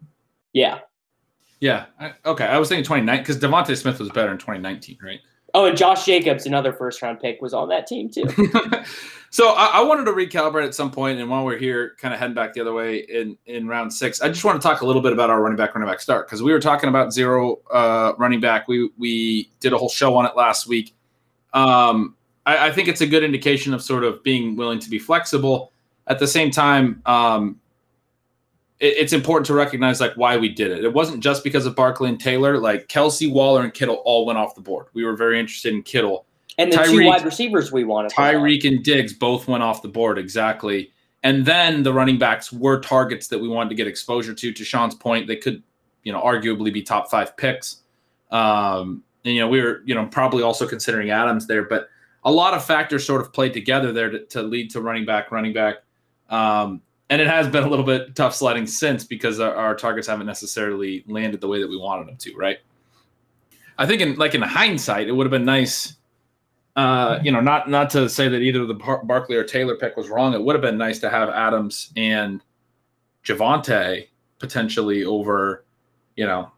Yeah. 0.52 0.80
Yeah. 1.60 1.86
I, 1.98 2.12
okay. 2.26 2.44
I 2.44 2.58
was 2.58 2.68
thinking 2.68 2.84
2019 2.84 3.22
because 3.22 3.38
DeVonta 3.38 3.76
Smith 3.76 3.98
was 3.98 4.10
better 4.10 4.32
in 4.32 4.38
2019, 4.38 4.98
right? 5.02 5.20
Oh, 5.54 5.66
and 5.66 5.76
Josh 5.76 6.06
Jacobs, 6.06 6.46
another 6.46 6.72
first 6.72 7.02
round 7.02 7.20
pick, 7.20 7.42
was 7.42 7.52
on 7.52 7.68
that 7.68 7.86
team 7.86 8.08
too. 8.08 8.24
so 9.30 9.50
I, 9.50 9.66
I, 9.74 9.82
wanted 9.82 10.06
to 10.06 10.12
recalibrate 10.12 10.64
at 10.64 10.74
some 10.74 10.90
point, 10.90 11.20
and 11.20 11.28
while 11.28 11.44
we're 11.44 11.58
here, 11.58 11.94
kind 11.98 12.14
of 12.14 12.20
heading 12.20 12.34
back 12.34 12.54
the 12.54 12.62
other 12.62 12.72
way 12.72 12.98
in 13.00 13.36
in 13.44 13.68
round 13.68 13.92
six, 13.92 14.22
I 14.22 14.28
just 14.28 14.44
want 14.44 14.60
to 14.60 14.66
talk 14.66 14.80
a 14.80 14.86
little 14.86 15.02
bit 15.02 15.12
about 15.12 15.28
our 15.28 15.42
running 15.42 15.58
back 15.58 15.74
running 15.74 15.88
back 15.88 16.00
start 16.00 16.26
because 16.26 16.42
we 16.42 16.52
were 16.52 16.60
talking 16.60 16.88
about 16.88 17.12
zero 17.12 17.58
uh, 17.70 18.14
running 18.16 18.40
back. 18.40 18.66
We 18.66 18.90
we 18.96 19.50
did 19.60 19.74
a 19.74 19.78
whole 19.78 19.90
show 19.90 20.16
on 20.16 20.24
it 20.24 20.36
last 20.36 20.66
week. 20.66 20.94
Um, 21.52 22.16
I, 22.46 22.68
I 22.68 22.72
think 22.72 22.88
it's 22.88 23.02
a 23.02 23.06
good 23.06 23.22
indication 23.22 23.74
of 23.74 23.82
sort 23.82 24.04
of 24.04 24.22
being 24.22 24.56
willing 24.56 24.78
to 24.78 24.88
be 24.88 24.98
flexible. 24.98 25.70
At 26.06 26.18
the 26.18 26.26
same 26.26 26.50
time, 26.50 27.02
um, 27.04 27.60
it's 28.80 29.12
important 29.12 29.46
to 29.46 29.54
recognize 29.54 30.00
like 30.00 30.14
why 30.14 30.36
we 30.36 30.48
did 30.48 30.70
it. 30.70 30.84
It 30.84 30.92
wasn't 30.92 31.22
just 31.22 31.44
because 31.44 31.66
of 31.66 31.76
Barkley 31.76 32.08
and 32.08 32.18
Taylor. 32.18 32.58
Like 32.58 32.88
Kelsey, 32.88 33.30
Waller, 33.30 33.62
and 33.62 33.72
Kittle 33.72 34.02
all 34.04 34.26
went 34.26 34.38
off 34.38 34.54
the 34.54 34.60
board. 34.60 34.86
We 34.92 35.04
were 35.04 35.16
very 35.16 35.38
interested 35.38 35.72
in 35.72 35.82
Kittle. 35.82 36.26
And 36.58 36.72
the 36.72 36.76
Tyreek, 36.76 36.90
two 36.90 37.06
wide 37.06 37.24
receivers 37.24 37.72
we 37.72 37.84
wanted. 37.84 38.10
Tyreek 38.10 38.66
and 38.66 38.82
Diggs 38.82 39.12
both 39.12 39.48
went 39.48 39.62
off 39.62 39.82
the 39.82 39.88
board 39.88 40.18
exactly. 40.18 40.90
And 41.22 41.46
then 41.46 41.82
the 41.82 41.92
running 41.92 42.18
backs 42.18 42.52
were 42.52 42.80
targets 42.80 43.28
that 43.28 43.38
we 43.38 43.48
wanted 43.48 43.70
to 43.70 43.76
get 43.76 43.86
exposure 43.86 44.34
to. 44.34 44.52
To 44.52 44.64
Shawn's 44.64 44.94
point, 44.94 45.28
they 45.28 45.36
could, 45.36 45.62
you 46.02 46.12
know, 46.12 46.20
arguably 46.20 46.72
be 46.72 46.82
top 46.82 47.08
five 47.10 47.36
picks. 47.36 47.82
Um, 48.32 49.04
and 49.24 49.34
you 49.34 49.40
know, 49.40 49.48
we 49.48 49.62
were, 49.62 49.82
you 49.84 49.94
know, 49.94 50.06
probably 50.06 50.42
also 50.42 50.66
considering 50.66 51.10
Adams 51.10 51.46
there, 51.46 51.62
but 51.62 51.88
a 52.24 52.30
lot 52.30 52.54
of 52.54 52.64
factors 52.64 53.06
sort 53.06 53.20
of 53.20 53.32
played 53.32 53.52
together 53.52 53.92
there 53.92 54.10
to, 54.10 54.24
to 54.26 54.42
lead 54.42 54.70
to 54.70 54.80
running 54.80 55.04
back, 55.04 55.30
running 55.30 55.52
back. 55.52 55.76
Um, 56.28 56.82
and 57.12 57.20
it 57.20 57.28
has 57.28 57.46
been 57.46 57.62
a 57.62 57.68
little 57.68 57.84
bit 57.84 58.16
tough 58.16 58.34
sledding 58.34 58.66
since 58.66 59.04
because 59.04 59.38
our, 59.38 59.54
our, 59.54 59.74
targets 59.74 60.08
haven't 60.08 60.24
necessarily 60.24 61.04
landed 61.06 61.42
the 61.42 61.46
way 61.46 61.60
that 61.60 61.68
we 61.68 61.76
wanted 61.76 62.08
them 62.08 62.16
to, 62.16 62.34
right? 62.34 62.56
I 63.76 63.84
think 63.86 64.00
in 64.00 64.16
like 64.16 64.34
in 64.34 64.40
hindsight, 64.40 65.08
it 65.08 65.12
would 65.12 65.26
have 65.26 65.30
been 65.30 65.44
nice. 65.44 65.96
Uh, 66.74 67.20
you 67.22 67.30
know, 67.30 67.42
not 67.42 67.68
not 67.68 67.90
to 67.90 68.08
say 68.08 68.28
that 68.28 68.38
either 68.38 68.64
the 68.64 68.72
Bar- 68.72 69.04
Barkley 69.04 69.36
or 69.36 69.44
Taylor 69.44 69.76
pick 69.76 69.94
was 69.94 70.08
wrong. 70.08 70.32
It 70.32 70.42
would 70.42 70.54
have 70.54 70.62
been 70.62 70.78
nice 70.78 71.00
to 71.00 71.10
have 71.10 71.28
Adams 71.28 71.92
and 71.96 72.40
Javonte 73.26 74.08
potentially 74.38 75.04
over, 75.04 75.66
you 76.16 76.24
know, 76.24 76.50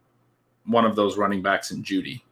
one 0.66 0.84
of 0.84 0.94
those 0.94 1.18
running 1.18 1.42
backs 1.42 1.72
in 1.72 1.82
Jeudy. 1.82 2.22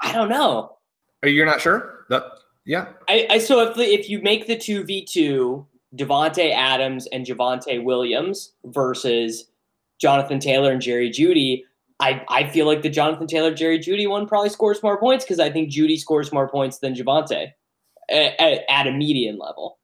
I 0.00 0.12
don't 0.12 0.30
know. 0.30 0.78
Are 1.22 1.28
you 1.28 1.44
not 1.44 1.60
sure? 1.60 2.06
That 2.08 2.24
yeah. 2.64 2.86
I, 3.06 3.26
I 3.28 3.38
so 3.38 3.68
if 3.68 3.76
the, 3.76 3.84
if 3.84 4.08
you 4.08 4.22
make 4.22 4.46
the 4.46 4.56
two 4.56 4.82
v 4.84 5.04
two 5.04 5.66
Davante 5.96 6.52
Adams 6.54 7.06
and 7.12 7.26
Javonte 7.26 7.82
Williams 7.82 8.52
versus 8.64 9.48
Jonathan 10.00 10.40
Taylor 10.40 10.72
and 10.72 10.80
Jerry 10.80 11.10
Jeudy. 11.10 11.64
I, 12.00 12.24
I 12.28 12.48
feel 12.48 12.66
like 12.66 12.82
the 12.82 12.90
Jonathan 12.90 13.26
Taylor 13.26 13.54
Jerry 13.54 13.78
Jeudy 13.78 14.08
one 14.08 14.26
probably 14.26 14.48
scores 14.48 14.82
more 14.82 14.98
points 14.98 15.24
because 15.24 15.38
I 15.38 15.50
think 15.50 15.70
Jeudy 15.70 15.98
scores 15.98 16.32
more 16.32 16.48
points 16.48 16.78
than 16.78 16.94
Javonte 16.94 17.52
at, 18.10 18.64
at, 18.68 18.86
a 18.86 18.92
median 18.92 19.38
level. 19.38 19.78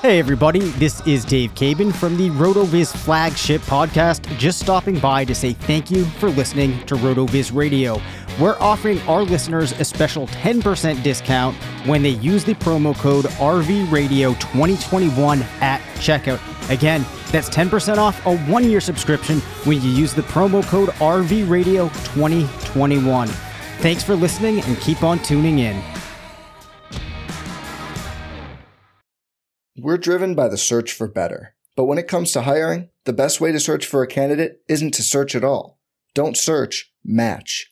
Hey 0.00 0.18
everybody, 0.18 0.58
this 0.58 1.00
is 1.06 1.24
Dave 1.24 1.54
Caban 1.54 1.94
from 1.94 2.16
the 2.16 2.28
RotoViz 2.30 2.96
flagship 2.96 3.60
podcast. 3.62 4.26
Just 4.36 4.58
stopping 4.58 4.98
by 4.98 5.24
to 5.24 5.34
say 5.34 5.52
thank 5.52 5.92
you 5.92 6.04
for 6.04 6.30
listening 6.30 6.84
to 6.86 6.96
RotoViz 6.96 7.54
Radio. 7.54 8.00
We're 8.40 8.56
offering 8.60 8.98
our 9.02 9.24
listeners 9.24 9.72
a 9.72 9.84
special 9.84 10.26
10% 10.28 11.02
discount 11.02 11.54
when 11.84 12.02
they 12.02 12.10
use 12.10 12.44
the 12.44 12.54
promo 12.54 12.96
code 12.96 13.24
RVRadio2021 13.26 15.42
at 15.60 15.82
checkout. 15.96 16.40
Again, 16.70 17.04
that's 17.30 17.50
10% 17.50 17.98
off 17.98 18.24
a 18.24 18.38
one 18.44 18.70
year 18.70 18.80
subscription 18.80 19.40
when 19.64 19.82
you 19.82 19.90
use 19.90 20.14
the 20.14 20.22
promo 20.22 20.66
code 20.66 20.88
RVRadio2021. 20.90 23.28
Thanks 23.80 24.02
for 24.02 24.14
listening 24.14 24.62
and 24.62 24.80
keep 24.80 25.02
on 25.02 25.18
tuning 25.18 25.58
in. 25.58 25.78
We're 29.76 29.98
driven 29.98 30.34
by 30.34 30.48
the 30.48 30.56
search 30.56 30.90
for 30.92 31.06
better. 31.06 31.54
But 31.76 31.84
when 31.84 31.98
it 31.98 32.08
comes 32.08 32.32
to 32.32 32.40
hiring, 32.42 32.88
the 33.04 33.12
best 33.12 33.42
way 33.42 33.52
to 33.52 33.60
search 33.60 33.86
for 33.86 34.02
a 34.02 34.06
candidate 34.06 34.62
isn't 34.68 34.94
to 34.94 35.02
search 35.02 35.34
at 35.34 35.44
all. 35.44 35.78
Don't 36.14 36.36
search, 36.36 36.92
match 37.04 37.71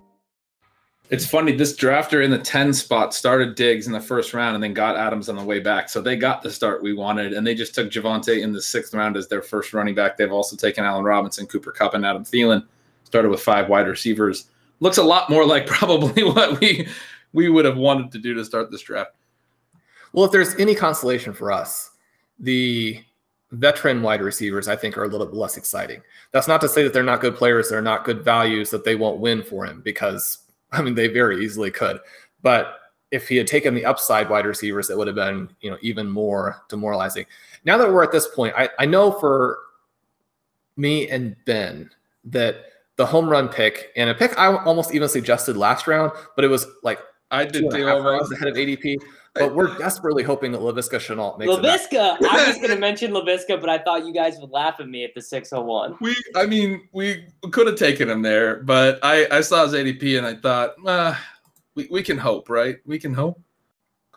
It's 1.11 1.25
funny, 1.25 1.51
this 1.51 1.75
drafter 1.75 2.23
in 2.23 2.31
the 2.31 2.37
10 2.37 2.71
spot 2.71 3.13
started 3.13 3.55
Diggs 3.55 3.85
in 3.85 3.91
the 3.91 3.99
first 3.99 4.33
round 4.33 4.55
and 4.55 4.63
then 4.63 4.73
got 4.73 4.95
Adams 4.95 5.27
on 5.27 5.35
the 5.35 5.43
way 5.43 5.59
back. 5.59 5.89
So 5.89 5.99
they 5.99 6.15
got 6.15 6.41
the 6.41 6.49
start 6.49 6.81
we 6.81 6.93
wanted, 6.93 7.33
and 7.33 7.45
they 7.45 7.53
just 7.53 7.75
took 7.75 7.89
Javonte 7.89 8.41
in 8.41 8.53
the 8.53 8.61
sixth 8.61 8.93
round 8.93 9.17
as 9.17 9.27
their 9.27 9.41
first 9.41 9.73
running 9.73 9.93
back. 9.93 10.15
They've 10.15 10.31
also 10.31 10.55
taken 10.55 10.85
Allen 10.85 11.03
Robinson, 11.03 11.47
Cooper 11.47 11.73
Kupp, 11.73 11.95
and 11.95 12.05
Adam 12.05 12.23
Thielen. 12.23 12.65
Started 13.03 13.27
with 13.27 13.41
five 13.41 13.67
wide 13.67 13.87
receivers. 13.87 14.45
Looks 14.79 14.99
a 14.99 15.03
lot 15.03 15.29
more 15.29 15.45
like 15.45 15.67
probably 15.67 16.23
what 16.23 16.61
we 16.61 16.87
we 17.33 17.49
would 17.49 17.65
have 17.65 17.77
wanted 17.77 18.09
to 18.13 18.17
do 18.17 18.33
to 18.33 18.45
start 18.45 18.71
this 18.71 18.81
draft. 18.81 19.11
Well, 20.13 20.23
if 20.23 20.31
there's 20.31 20.55
any 20.55 20.75
consolation 20.75 21.33
for 21.33 21.51
us, 21.51 21.91
the 22.39 23.03
veteran 23.51 24.01
wide 24.01 24.21
receivers 24.21 24.69
I 24.69 24.77
think 24.77 24.97
are 24.97 25.03
a 25.03 25.07
little 25.09 25.27
bit 25.27 25.35
less 25.35 25.57
exciting. 25.57 26.01
That's 26.31 26.47
not 26.47 26.61
to 26.61 26.69
say 26.69 26.83
that 26.83 26.93
they're 26.93 27.03
not 27.03 27.19
good 27.19 27.35
players, 27.35 27.69
they're 27.69 27.81
not 27.81 28.05
good 28.05 28.23
values, 28.23 28.69
that 28.69 28.85
they 28.85 28.95
won't 28.95 29.19
win 29.19 29.43
for 29.43 29.65
him 29.65 29.81
because 29.81 30.39
I 30.71 30.81
mean, 30.81 30.95
they 30.95 31.07
very 31.07 31.43
easily 31.43 31.71
could. 31.71 31.99
But 32.41 32.79
if 33.11 33.27
he 33.27 33.35
had 33.35 33.47
taken 33.47 33.73
the 33.75 33.85
upside 33.85 34.29
wide 34.29 34.45
receivers, 34.45 34.89
it 34.89 34.97
would 34.97 35.07
have 35.07 35.15
been, 35.15 35.49
you 35.61 35.69
know, 35.69 35.77
even 35.81 36.09
more 36.09 36.63
demoralizing. 36.69 37.25
Now 37.65 37.77
that 37.77 37.91
we're 37.91 38.03
at 38.03 38.11
this 38.11 38.27
point, 38.27 38.53
I, 38.57 38.69
I 38.79 38.85
know 38.85 39.11
for 39.11 39.59
me 40.77 41.09
and 41.09 41.35
Ben 41.45 41.89
that 42.25 42.65
the 42.95 43.05
home 43.05 43.27
run 43.27 43.49
pick 43.49 43.91
and 43.95 44.09
a 44.09 44.15
pick 44.15 44.37
I 44.37 44.55
almost 44.63 44.93
even 44.93 45.09
suggested 45.09 45.57
last 45.57 45.87
round, 45.87 46.11
but 46.35 46.45
it 46.45 46.47
was 46.47 46.65
like 46.83 46.99
I 47.31 47.45
did 47.45 47.69
two 47.71 47.85
rounds 47.85 48.31
ahead 48.31 48.47
of 48.47 48.55
ADP. 48.55 48.97
But 49.33 49.55
we're 49.55 49.77
desperately 49.77 50.23
hoping 50.23 50.51
that 50.51 50.59
Laviska 50.59 50.97
Shenault 50.97 51.37
makes 51.39 51.51
Laviska. 51.51 52.17
I 52.21 52.47
was 52.47 52.57
going 52.57 52.69
to 52.71 52.77
mention 52.77 53.11
Laviska, 53.11 53.61
but 53.61 53.69
I 53.69 53.77
thought 53.77 54.05
you 54.05 54.13
guys 54.13 54.37
would 54.39 54.51
laugh 54.51 54.75
at 54.79 54.89
me 54.89 55.05
at 55.05 55.13
the 55.15 55.21
601. 55.21 55.97
We, 56.01 56.15
I 56.35 56.45
mean, 56.45 56.89
we 56.91 57.25
could 57.51 57.67
have 57.67 57.77
taken 57.77 58.09
him 58.09 58.21
there, 58.21 58.57
but 58.63 58.99
I, 59.03 59.27
I 59.31 59.41
saw 59.41 59.63
his 59.63 59.73
ADP 59.73 60.17
and 60.17 60.27
I 60.27 60.35
thought, 60.35 60.75
uh, 60.85 61.15
we, 61.75 61.87
we 61.89 62.03
can 62.03 62.17
hope, 62.17 62.49
right? 62.49 62.77
We 62.85 62.99
can 62.99 63.13
hope. 63.13 63.39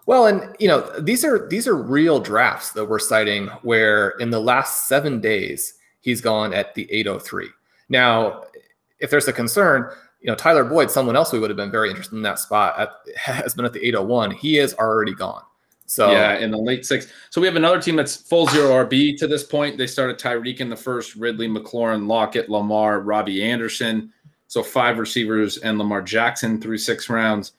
Well, 0.06 0.26
and 0.26 0.54
you 0.58 0.68
know, 0.68 0.80
these 1.00 1.24
are 1.24 1.48
these 1.48 1.66
are 1.66 1.76
real 1.76 2.18
drafts 2.20 2.72
that 2.72 2.84
we're 2.84 2.98
citing 2.98 3.46
where 3.62 4.10
in 4.20 4.30
the 4.30 4.40
last 4.40 4.86
seven 4.86 5.20
days 5.20 5.74
he's 6.00 6.20
gone 6.20 6.52
at 6.52 6.74
the 6.74 6.90
803. 6.92 7.48
Now, 7.88 8.44
if 8.98 9.10
there's 9.10 9.28
a 9.28 9.32
concern, 9.32 9.90
you 10.24 10.30
know, 10.30 10.34
Tyler 10.34 10.64
Boyd, 10.64 10.90
someone 10.90 11.16
else 11.16 11.32
we 11.32 11.38
would 11.38 11.50
have 11.50 11.56
been 11.58 11.70
very 11.70 11.90
interested 11.90 12.16
in 12.16 12.22
that 12.22 12.38
spot, 12.38 12.74
at, 12.78 12.92
has 13.16 13.54
been 13.54 13.66
at 13.66 13.74
the 13.74 13.86
801. 13.86 14.30
He 14.30 14.58
is 14.58 14.74
already 14.74 15.14
gone. 15.14 15.42
So 15.86 16.10
yeah, 16.10 16.38
in 16.38 16.50
the 16.50 16.56
late 16.56 16.86
six. 16.86 17.08
So 17.28 17.42
we 17.42 17.46
have 17.46 17.56
another 17.56 17.80
team 17.80 17.94
that's 17.94 18.16
full 18.16 18.46
zero 18.46 18.70
RB 18.86 19.18
to 19.18 19.26
this 19.26 19.44
point. 19.44 19.76
They 19.76 19.86
started 19.86 20.18
Tyreek 20.18 20.60
in 20.60 20.70
the 20.70 20.76
first, 20.76 21.14
Ridley, 21.14 21.46
McLaurin, 21.46 22.06
Lockett, 22.08 22.48
Lamar, 22.48 23.00
Robbie 23.00 23.44
Anderson. 23.44 24.10
So 24.48 24.62
five 24.62 24.98
receivers 24.98 25.58
and 25.58 25.78
Lamar 25.78 26.00
Jackson 26.00 26.58
through 26.58 26.78
six 26.78 27.10
rounds. 27.10 27.52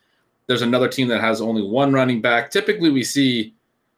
There's 0.47 0.63
another 0.63 0.87
team 0.87 1.07
that 1.09 1.21
has 1.21 1.39
only 1.39 1.61
one 1.61 1.93
running 1.93 2.19
back. 2.19 2.49
Typically, 2.49 2.89
we 2.89 3.03
see, 3.03 3.53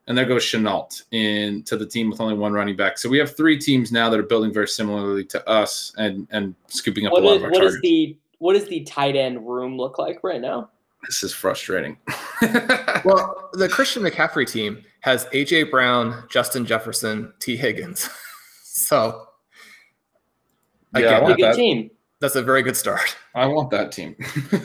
and 0.07 0.17
there 0.17 0.25
goes 0.25 0.43
Shenault 0.43 1.03
into 1.11 1.77
the 1.77 1.85
team 1.85 2.09
with 2.09 2.19
only 2.19 2.35
one 2.35 2.51
running 2.51 2.75
back. 2.75 2.97
So 2.97 3.07
we 3.07 3.17
have 3.19 3.35
three 3.35 3.57
teams 3.57 3.93
now 3.93 4.09
that 4.09 4.19
are 4.19 4.23
building 4.23 4.53
very 4.53 4.67
similarly 4.67 5.23
to 5.23 5.49
us 5.49 5.93
and 5.97 6.27
and 6.31 6.53
scooping 6.67 7.07
up 7.07 7.13
what 7.13 7.23
a 7.23 7.25
lot 7.25 7.35
is, 7.37 7.37
of 7.37 7.43
our 7.45 7.51
What 7.51 7.59
targets. 7.59 7.75
is 7.75 7.81
the 7.81 8.17
what 8.39 8.53
does 8.53 8.67
the 8.67 8.83
tight 8.83 9.15
end 9.15 9.47
room 9.47 9.77
look 9.77 9.97
like 9.97 10.23
right 10.23 10.41
now? 10.41 10.69
This 11.03 11.23
is 11.23 11.33
frustrating. 11.33 11.97
well, 13.05 13.49
the 13.53 13.69
Christian 13.69 14.03
McCaffrey 14.03 14.49
team 14.49 14.83
has 15.01 15.25
AJ 15.27 15.71
Brown, 15.71 16.23
Justin 16.29 16.65
Jefferson, 16.65 17.33
Tee 17.39 17.55
Higgins. 17.55 18.09
so 18.63 19.27
yeah, 20.95 21.07
I 21.07 21.17
a 21.17 21.23
want 21.23 21.37
good 21.37 21.45
that. 21.45 21.55
team. 21.55 21.91
that's 22.19 22.35
a 22.35 22.41
very 22.41 22.63
good 22.63 22.75
start. 22.75 23.15
I 23.35 23.45
want 23.45 23.69
that 23.71 23.91
team. 23.91 24.15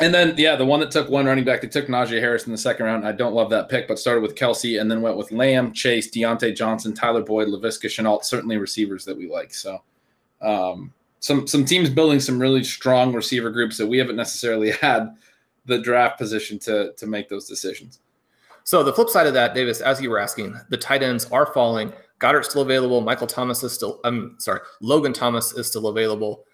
and 0.00 0.14
then, 0.14 0.34
yeah, 0.36 0.54
the 0.56 0.64
one 0.64 0.80
that 0.80 0.90
took 0.90 1.08
one 1.08 1.26
running 1.26 1.44
back, 1.44 1.62
they 1.62 1.68
took 1.68 1.86
Najee 1.88 2.20
Harris 2.20 2.46
in 2.46 2.52
the 2.52 2.58
second 2.58 2.86
round. 2.86 3.06
I 3.06 3.12
don't 3.12 3.34
love 3.34 3.50
that 3.50 3.68
pick, 3.68 3.88
but 3.88 3.98
started 3.98 4.20
with 4.20 4.36
Kelsey 4.36 4.78
and 4.78 4.90
then 4.90 5.02
went 5.02 5.16
with 5.16 5.32
Lamb, 5.32 5.72
Chase, 5.72 6.10
Diontae 6.10 6.54
Johnson, 6.54 6.94
Tyler 6.94 7.22
Boyd, 7.22 7.48
Laviska 7.48 7.86
Shenault, 7.86 8.24
certainly 8.24 8.56
receivers 8.56 9.04
that 9.04 9.16
we 9.16 9.28
like. 9.28 9.52
So, 9.52 9.82
um, 10.40 10.92
some 11.20 11.46
some 11.46 11.64
teams 11.64 11.90
building 11.90 12.20
some 12.20 12.38
really 12.38 12.64
strong 12.64 13.12
receiver 13.12 13.50
groups 13.50 13.76
that 13.78 13.86
we 13.86 13.98
haven't 13.98 14.16
necessarily 14.16 14.70
had 14.82 15.16
the 15.64 15.78
draft 15.78 16.18
position 16.18 16.58
to 16.60 16.92
to 16.94 17.06
make 17.06 17.28
those 17.28 17.48
decisions. 17.48 18.00
So 18.64 18.82
the 18.82 18.92
flip 18.92 19.08
side 19.08 19.26
of 19.26 19.32
that, 19.34 19.54
Davis, 19.54 19.80
as 19.80 20.00
you 20.00 20.10
were 20.10 20.18
asking, 20.18 20.54
the 20.68 20.76
tight 20.76 21.02
ends 21.02 21.24
are 21.30 21.46
falling. 21.46 21.92
Goedert's 22.20 22.50
still 22.50 22.62
available. 22.62 23.00
Michael 23.00 23.26
Thomas 23.26 23.62
is 23.62 23.72
still. 23.72 24.00
I'm 24.04 24.36
sorry, 24.38 24.60
Logan 24.80 25.12
Thomas 25.12 25.52
is 25.52 25.66
still 25.66 25.86
available. 25.86 26.44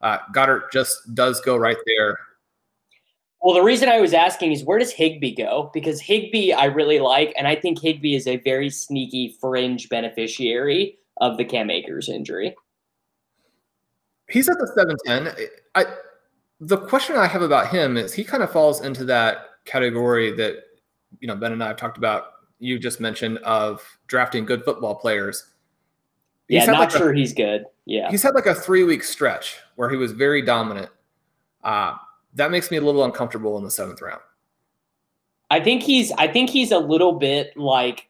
Uh, 0.00 0.18
Goedert 0.34 0.70
just 0.70 1.14
does 1.14 1.40
go 1.40 1.56
right 1.56 1.78
there. 1.86 2.16
Well, 3.40 3.54
the 3.54 3.62
reason 3.62 3.88
I 3.88 4.00
was 4.00 4.14
asking 4.14 4.52
is 4.52 4.64
where 4.64 4.78
does 4.78 4.92
Higbee 4.92 5.34
go? 5.34 5.70
Because 5.74 6.00
Higbee 6.00 6.52
I 6.52 6.66
really 6.66 7.00
like, 7.00 7.34
and 7.36 7.46
I 7.46 7.56
think 7.56 7.80
Higbee 7.80 8.14
is 8.14 8.26
a 8.26 8.38
very 8.38 8.70
sneaky 8.70 9.36
fringe 9.40 9.88
beneficiary 9.88 10.96
of 11.18 11.36
the 11.36 11.44
Cam 11.44 11.70
Akers 11.70 12.08
injury. 12.08 12.54
He's 14.28 14.48
at 14.48 14.58
the 14.58 14.66
710. 14.74 15.48
I 15.74 15.84
the 16.60 16.78
question 16.78 17.16
I 17.16 17.26
have 17.26 17.42
about 17.42 17.68
him 17.68 17.96
is 17.96 18.14
he 18.14 18.24
kind 18.24 18.42
of 18.42 18.50
falls 18.50 18.80
into 18.82 19.04
that 19.06 19.48
category 19.64 20.32
that 20.32 20.56
you 21.20 21.28
know 21.28 21.36
Ben 21.36 21.52
and 21.52 21.62
I 21.62 21.68
have 21.68 21.76
talked 21.76 21.98
about 21.98 22.24
you 22.58 22.78
just 22.78 23.00
mentioned 23.00 23.38
of 23.38 23.82
drafting 24.06 24.44
good 24.44 24.64
football 24.64 24.94
players. 24.94 25.52
Yeah, 26.48 26.60
He's 26.60 26.66
had 26.66 26.72
not 26.72 26.80
like 26.80 26.94
a- 26.94 26.98
sure 26.98 27.12
he's 27.12 27.32
good. 27.32 27.64
Yeah. 27.86 28.10
He's 28.10 28.22
had 28.22 28.34
like 28.34 28.46
a 28.46 28.54
three 28.54 28.84
week 28.84 29.02
stretch 29.02 29.58
where 29.76 29.90
he 29.90 29.96
was 29.96 30.12
very 30.12 30.42
dominant. 30.42 30.88
Uh, 31.62 31.94
that 32.34 32.50
makes 32.50 32.70
me 32.70 32.76
a 32.76 32.80
little 32.80 33.04
uncomfortable 33.04 33.58
in 33.58 33.64
the 33.64 33.70
seventh 33.70 34.00
round. 34.00 34.20
I 35.50 35.60
think 35.60 35.82
he's 35.82 36.12
I 36.12 36.28
think 36.28 36.50
he's 36.50 36.72
a 36.72 36.78
little 36.78 37.12
bit 37.12 37.56
like 37.56 38.08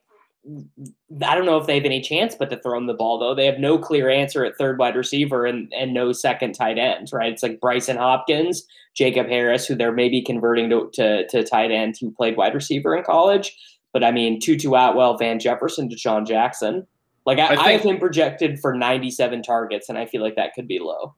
I 1.22 1.35
don't 1.35 1.46
know 1.46 1.57
if 1.57 1.66
they 1.66 1.76
have 1.76 1.85
any 1.85 2.00
chance 2.00 2.35
but 2.35 2.50
to 2.50 2.61
throw 2.61 2.76
him 2.76 2.87
the 2.87 2.94
ball 2.94 3.18
though. 3.18 3.35
They 3.35 3.46
have 3.46 3.59
no 3.59 3.78
clear 3.78 4.11
answer 4.11 4.44
at 4.44 4.57
third 4.57 4.78
wide 4.78 4.96
receiver 4.96 5.46
and 5.46 5.72
and 5.74 5.94
no 5.94 6.12
second 6.12 6.52
tight 6.52 6.78
end, 6.78 7.11
right? 7.12 7.33
It's 7.33 7.42
like 7.42 7.61
Brycen 7.61 7.96
Hopkins, 7.96 8.66
Jacob 8.94 9.26
Harris, 9.26 9.66
who 9.66 9.74
they're 9.74 9.92
maybe 9.92 10.20
converting 10.22 10.68
to 10.70 10.90
to, 10.94 11.26
to 11.28 11.44
tight 11.44 11.70
end 11.70 11.96
who 12.00 12.11
played 12.11 12.37
wide 12.37 12.54
receiver 12.54 12.94
in 12.94 13.04
college. 13.04 13.57
But 13.92 14.04
I 14.04 14.11
mean 14.11 14.40
Tutu 14.40 14.74
Atwell, 14.74 15.16
Van 15.16 15.38
Jefferson, 15.38 15.88
DeSean 15.88 16.26
Jackson. 16.26 16.87
Like 17.24 17.38
I, 17.38 17.54
I 17.54 17.64
I, 17.64 17.72
have 17.72 17.83
him 17.83 17.98
projected 17.98 18.61
for 18.61 18.74
97 18.74 19.42
targets, 19.42 19.88
and 19.88 19.96
I 19.96 20.04
feel 20.04 20.20
like 20.20 20.37
that 20.37 20.52
could 20.54 20.68
be 20.68 20.78
low. 20.78 21.14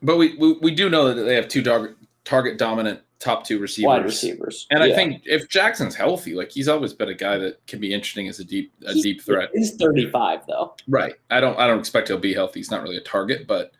But 0.00 0.16
we, 0.16 0.36
we 0.36 0.52
we 0.60 0.70
do 0.70 0.88
know 0.88 1.12
that 1.12 1.22
they 1.22 1.34
have 1.34 1.48
two 1.48 1.62
target 1.62 1.96
target 2.24 2.58
dominant 2.58 3.00
top 3.20 3.44
two 3.46 3.58
receivers. 3.58 3.86
Wide 3.86 4.04
receivers. 4.04 4.66
And 4.70 4.82
I 4.82 4.92
think 4.94 5.22
if 5.24 5.48
Jackson's 5.48 5.94
healthy, 5.94 6.34
like 6.34 6.50
he's 6.50 6.68
always 6.68 6.92
been 6.92 7.08
a 7.08 7.14
guy 7.14 7.38
that 7.38 7.66
can 7.66 7.80
be 7.80 7.92
interesting 7.94 8.28
as 8.28 8.38
a 8.40 8.44
deep 8.44 8.72
a 8.86 8.92
He's- 8.92 9.02
deep 9.02 9.22
threat. 9.22 9.50
He's 9.54 9.76
35 9.76 10.46
though. 10.46 10.74
Right. 10.88 11.14
I 11.30 11.40
don't 11.40 11.58
I 11.58 11.66
don't 11.66 11.78
expect 11.78 12.08
he'll 12.08 12.18
be 12.18 12.34
healthy. 12.34 12.60
He's 12.60 12.70
not 12.70 12.82
really 12.82 12.96
a 12.96 13.00
target, 13.02 13.46
but 13.46 13.72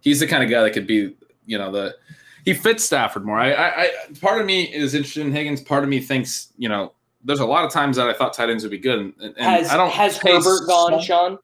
he's 0.00 0.20
the 0.20 0.26
kind 0.26 0.44
of 0.44 0.50
guy 0.50 0.62
that 0.62 0.72
could 0.72 0.86
be, 0.86 1.16
you 1.46 1.58
know, 1.58 1.70
the 1.72 1.96
he 2.44 2.54
fits 2.54 2.84
Stafford 2.84 3.24
more. 3.24 3.38
I 3.38 3.52
I, 3.52 3.82
I 3.82 3.90
part 4.20 4.40
of 4.40 4.46
me 4.46 4.64
is 4.72 4.94
interested 4.94 5.26
in 5.26 5.32
Higgins. 5.32 5.60
Part 5.60 5.82
of 5.84 5.88
me 5.88 6.00
thinks, 6.00 6.52
you 6.58 6.68
know, 6.68 6.92
there's 7.24 7.40
a 7.40 7.46
lot 7.46 7.64
of 7.64 7.72
times 7.72 7.96
that 7.96 8.08
I 8.08 8.12
thought 8.12 8.32
tight 8.34 8.50
ends 8.50 8.62
would 8.64 8.70
be 8.72 8.78
good. 8.78 8.98
And, 8.98 9.14
and 9.20 9.36
Has 9.38 9.70
I 9.70 9.76
don't 9.76 9.90
has 9.92 10.16
Herbert 10.18 10.66
gone, 10.66 10.92
so- 10.92 11.00
Shawn? 11.00 11.38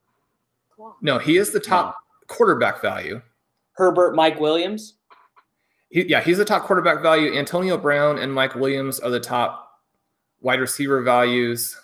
No, 1.02 1.18
he 1.18 1.38
is 1.38 1.50
the 1.52 1.60
top 1.60 1.96
quarterback 2.28 2.80
value. 2.80 3.20
Herbert, 3.72 4.14
Mike 4.14 4.38
Williams. 4.40 4.94
He, 5.90 6.08
yeah, 6.08 6.20
he's 6.20 6.38
the 6.38 6.44
top 6.44 6.64
quarterback 6.64 7.02
value. 7.02 7.34
Antonio 7.34 7.78
Brown 7.78 8.18
and 8.18 8.32
Mike 8.32 8.54
Williams 8.54 9.00
are 9.00 9.10
the 9.10 9.20
top 9.20 9.80
wide 10.40 10.60
receiver 10.60 11.02
values. 11.02 11.78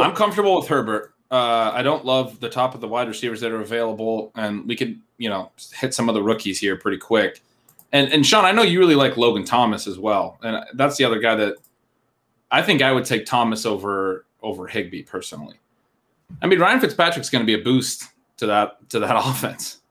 I'm 0.00 0.14
comfortable 0.14 0.56
with 0.56 0.68
Herbert. 0.68 1.14
Uh, 1.30 1.70
I 1.72 1.82
don't 1.82 2.04
love 2.04 2.40
the 2.40 2.48
top 2.48 2.74
of 2.74 2.80
the 2.80 2.88
wide 2.88 3.08
receivers 3.08 3.40
that 3.40 3.52
are 3.52 3.60
available, 3.60 4.32
and 4.34 4.66
we 4.66 4.76
could, 4.76 5.00
you 5.18 5.28
know, 5.28 5.50
hit 5.74 5.94
some 5.94 6.08
of 6.08 6.14
the 6.14 6.22
rookies 6.22 6.58
here 6.58 6.76
pretty 6.76 6.98
quick. 6.98 7.42
And 7.92 8.10
and 8.12 8.24
Shawn, 8.26 8.44
I 8.44 8.52
know 8.52 8.62
you 8.62 8.78
really 8.78 8.94
like 8.94 9.16
Logan 9.16 9.44
Thomas 9.44 9.86
as 9.86 9.98
well, 9.98 10.38
and 10.42 10.64
that's 10.74 10.96
the 10.96 11.04
other 11.04 11.18
guy 11.18 11.34
that 11.36 11.56
I 12.50 12.62
think 12.62 12.82
I 12.82 12.92
would 12.92 13.04
take 13.04 13.26
Thomas 13.26 13.66
over 13.66 14.26
over 14.42 14.66
Higbee 14.66 15.02
personally. 15.02 15.56
I 16.40 16.46
mean, 16.46 16.58
Ryan 16.58 16.80
Fitzpatrick's 16.80 17.28
going 17.28 17.44
to 17.44 17.46
be 17.46 17.60
a 17.60 17.62
boost 17.62 18.08
to 18.38 18.46
that 18.46 18.88
to 18.90 18.98
that 19.00 19.16
offense. 19.26 19.81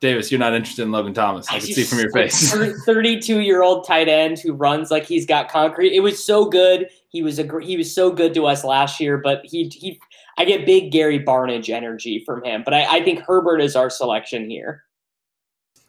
Davis, 0.00 0.30
you're 0.32 0.40
not 0.40 0.54
interested 0.54 0.82
in 0.82 0.90
Logan 0.92 1.12
Thomas. 1.12 1.46
I 1.48 1.58
can 1.58 1.66
see 1.74 1.84
from 1.84 1.98
your 1.98 2.10
face. 2.10 2.52
32 2.84 3.40
year 3.40 3.62
old 3.62 3.86
tight 3.86 4.08
end 4.08 4.38
who 4.38 4.54
runs 4.54 4.90
like 4.90 5.04
he's 5.04 5.26
got 5.26 5.50
concrete. 5.50 5.92
It 5.94 6.00
was 6.00 6.22
so 6.24 6.46
good. 6.46 6.88
He 7.08 7.22
was 7.22 7.38
a 7.38 7.60
he 7.60 7.76
was 7.76 7.94
so 7.94 8.10
good 8.10 8.32
to 8.34 8.46
us 8.46 8.64
last 8.64 8.98
year, 8.98 9.18
but 9.18 9.42
he 9.44 9.68
he 9.68 10.00
I 10.38 10.46
get 10.46 10.64
big 10.64 10.90
Gary 10.90 11.18
Barnidge 11.22 11.68
energy 11.68 12.22
from 12.24 12.42
him. 12.42 12.62
But 12.64 12.72
I, 12.72 12.96
I 12.98 13.04
think 13.04 13.20
Herbert 13.20 13.60
is 13.60 13.76
our 13.76 13.90
selection 13.90 14.48
here. 14.48 14.84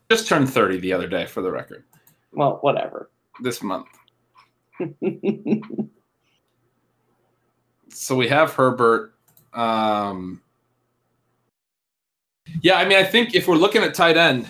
Just 0.10 0.28
turned 0.28 0.50
30 0.50 0.80
the 0.80 0.91
other 0.91 1.08
day, 1.08 1.26
for 1.26 1.41
the 1.41 1.50
record, 1.50 1.86
Well, 2.34 2.58
whatever. 2.60 3.10
this 3.39 3.63
month. 3.63 3.88
so 7.89 8.15
we 8.17 8.28
have 8.28 8.52
Herbert. 8.52 9.13
Um, 9.54 10.41
yeah, 12.62 12.76
I 12.76 12.86
mean, 12.86 12.98
I 12.98 13.04
think 13.04 13.36
if 13.36 13.48
we're 13.48 13.56
looking 13.56 13.84
at 13.84 13.94
tight 13.94 14.18
end, 14.18 14.48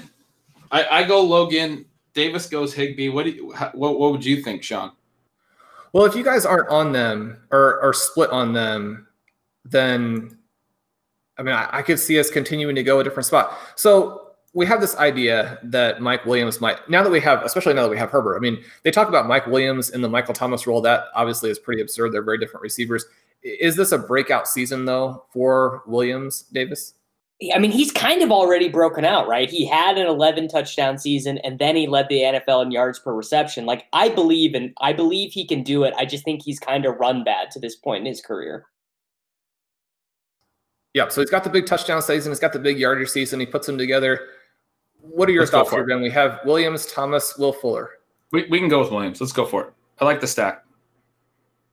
I, 0.72 0.86
I 0.86 1.04
go 1.04 1.22
Logan. 1.22 1.86
Davis 2.14 2.48
goes 2.48 2.74
Higbee. 2.74 3.10
What 3.10 3.24
do 3.24 3.32
you, 3.32 3.54
what, 3.74 4.00
what 4.00 4.12
would 4.12 4.26
you 4.26 4.42
think, 4.42 4.64
Shawn? 4.64 4.92
Well, 5.94 6.06
if 6.06 6.16
you 6.16 6.24
guys 6.24 6.46
aren't 6.46 6.70
on 6.70 6.92
them 6.92 7.38
or 7.52 7.82
are 7.82 7.94
split 7.94 8.30
on 8.32 8.54
them, 8.54 9.08
then 9.64 10.38
I 11.38 11.44
mean, 11.44 11.56
I, 11.56 11.70
I 11.72 11.82
could 11.82 12.00
see 12.00 12.20
us 12.20 12.30
continuing 12.30 12.76
to 12.76 12.84
go 12.84 13.00
a 13.00 13.04
different 13.04 13.26
spot. 13.26 13.58
So 13.76 14.28
we 14.54 14.66
have 14.66 14.82
this 14.82 14.96
idea 14.98 15.60
that 15.64 16.02
Mike 16.02 16.26
Williams 16.26 16.62
might, 16.62 16.88
now 16.90 17.02
that 17.04 17.10
we 17.10 17.22
have, 17.22 17.44
especially 17.44 17.74
now 17.74 17.84
that 17.84 17.90
we 17.90 17.98
have 17.98 18.10
Herbert, 18.10 18.36
I 18.36 18.40
mean, 18.40 18.64
they 18.84 18.92
talk 18.92 19.08
about 19.08 19.28
Mike 19.28 19.48
Williams 19.48 19.90
in 19.90 20.02
the 20.02 20.10
Michael 20.10 20.34
Thomas 20.34 20.68
role. 20.68 20.82
That 20.82 21.06
obviously 21.16 21.50
is 21.50 21.58
pretty 21.58 21.82
absurd. 21.82 22.12
They're 22.12 22.22
very 22.22 22.38
different 22.38 22.62
receivers. 22.62 23.06
Is 23.44 23.76
this 23.76 23.92
a 23.92 23.98
breakout 23.98 24.48
season, 24.48 24.86
though, 24.86 25.26
for 25.32 25.82
Williams, 25.88 26.44
Davis? 26.54 26.94
I 27.54 27.58
mean, 27.58 27.71
he's 27.71 27.91
kind 27.91 28.21
of 28.21 28.32
already 28.32 28.69
broken 28.69 29.04
out, 29.04 29.27
right? 29.27 29.49
He 29.49 29.65
had 29.65 29.97
an 29.97 30.06
11 30.06 30.47
touchdown 30.49 30.99
season, 30.99 31.39
and 31.39 31.58
then 31.58 31.75
he 31.75 31.88
led 31.88 32.08
the 32.08 32.21
NFL 32.21 32.63
in 32.63 32.71
yards 32.71 32.99
per 32.99 33.13
reception. 33.13 33.65
Like, 33.65 33.86
I 33.93 34.10
believe 34.10 34.54
and 34.54 34.73
I 34.80 34.93
believe 34.93 35.32
he 35.32 35.47
can 35.47 35.63
do 35.63 35.84
it. 35.84 35.93
I 35.97 36.06
just 36.06 36.23
think 36.23 36.43
he's 36.43 36.60
kind 36.60 36.86
of 36.86 36.97
run 36.99 37.23
bad 37.23 37.49
to 37.51 37.60
this 37.60 37.75
point 37.75 38.01
in 38.01 38.06
his 38.06 38.21
career. 38.21 38.65
Yeah, 40.93 41.08
so 41.08 41.21
he's 41.21 41.32
got 41.32 41.43
the 41.43 41.49
big 41.49 41.65
touchdown 41.65 42.01
season. 42.01 42.32
He's 42.32 42.39
got 42.39 42.54
the 42.54 42.60
big 42.60 42.77
yardage 42.77 43.10
season. 43.10 43.39
He 43.39 43.45
puts 43.47 43.65
them 43.65 43.77
together. 43.77 44.27
What 44.99 45.27
are 45.27 45.32
your 45.32 45.41
Let's 45.43 45.51
thoughts 45.51 45.69
for 45.71 45.77
here. 45.77 45.88
Ben? 45.88 46.01
We 46.01 46.12
have 46.12 46.41
Williams, 46.45 46.86
Thomas, 46.86 47.38
Will 47.38 47.54
Fuller. 47.54 47.89
We, 48.32 48.45
we 48.49 48.60
can 48.60 48.69
go 48.69 48.80
with 48.80 48.91
Williams. 48.91 49.19
Let's 49.19 49.34
go 49.34 49.45
for 49.45 49.63
it. 49.63 49.73
I 49.99 50.06
like 50.06 50.19
the 50.19 50.27
stack. 50.27 50.63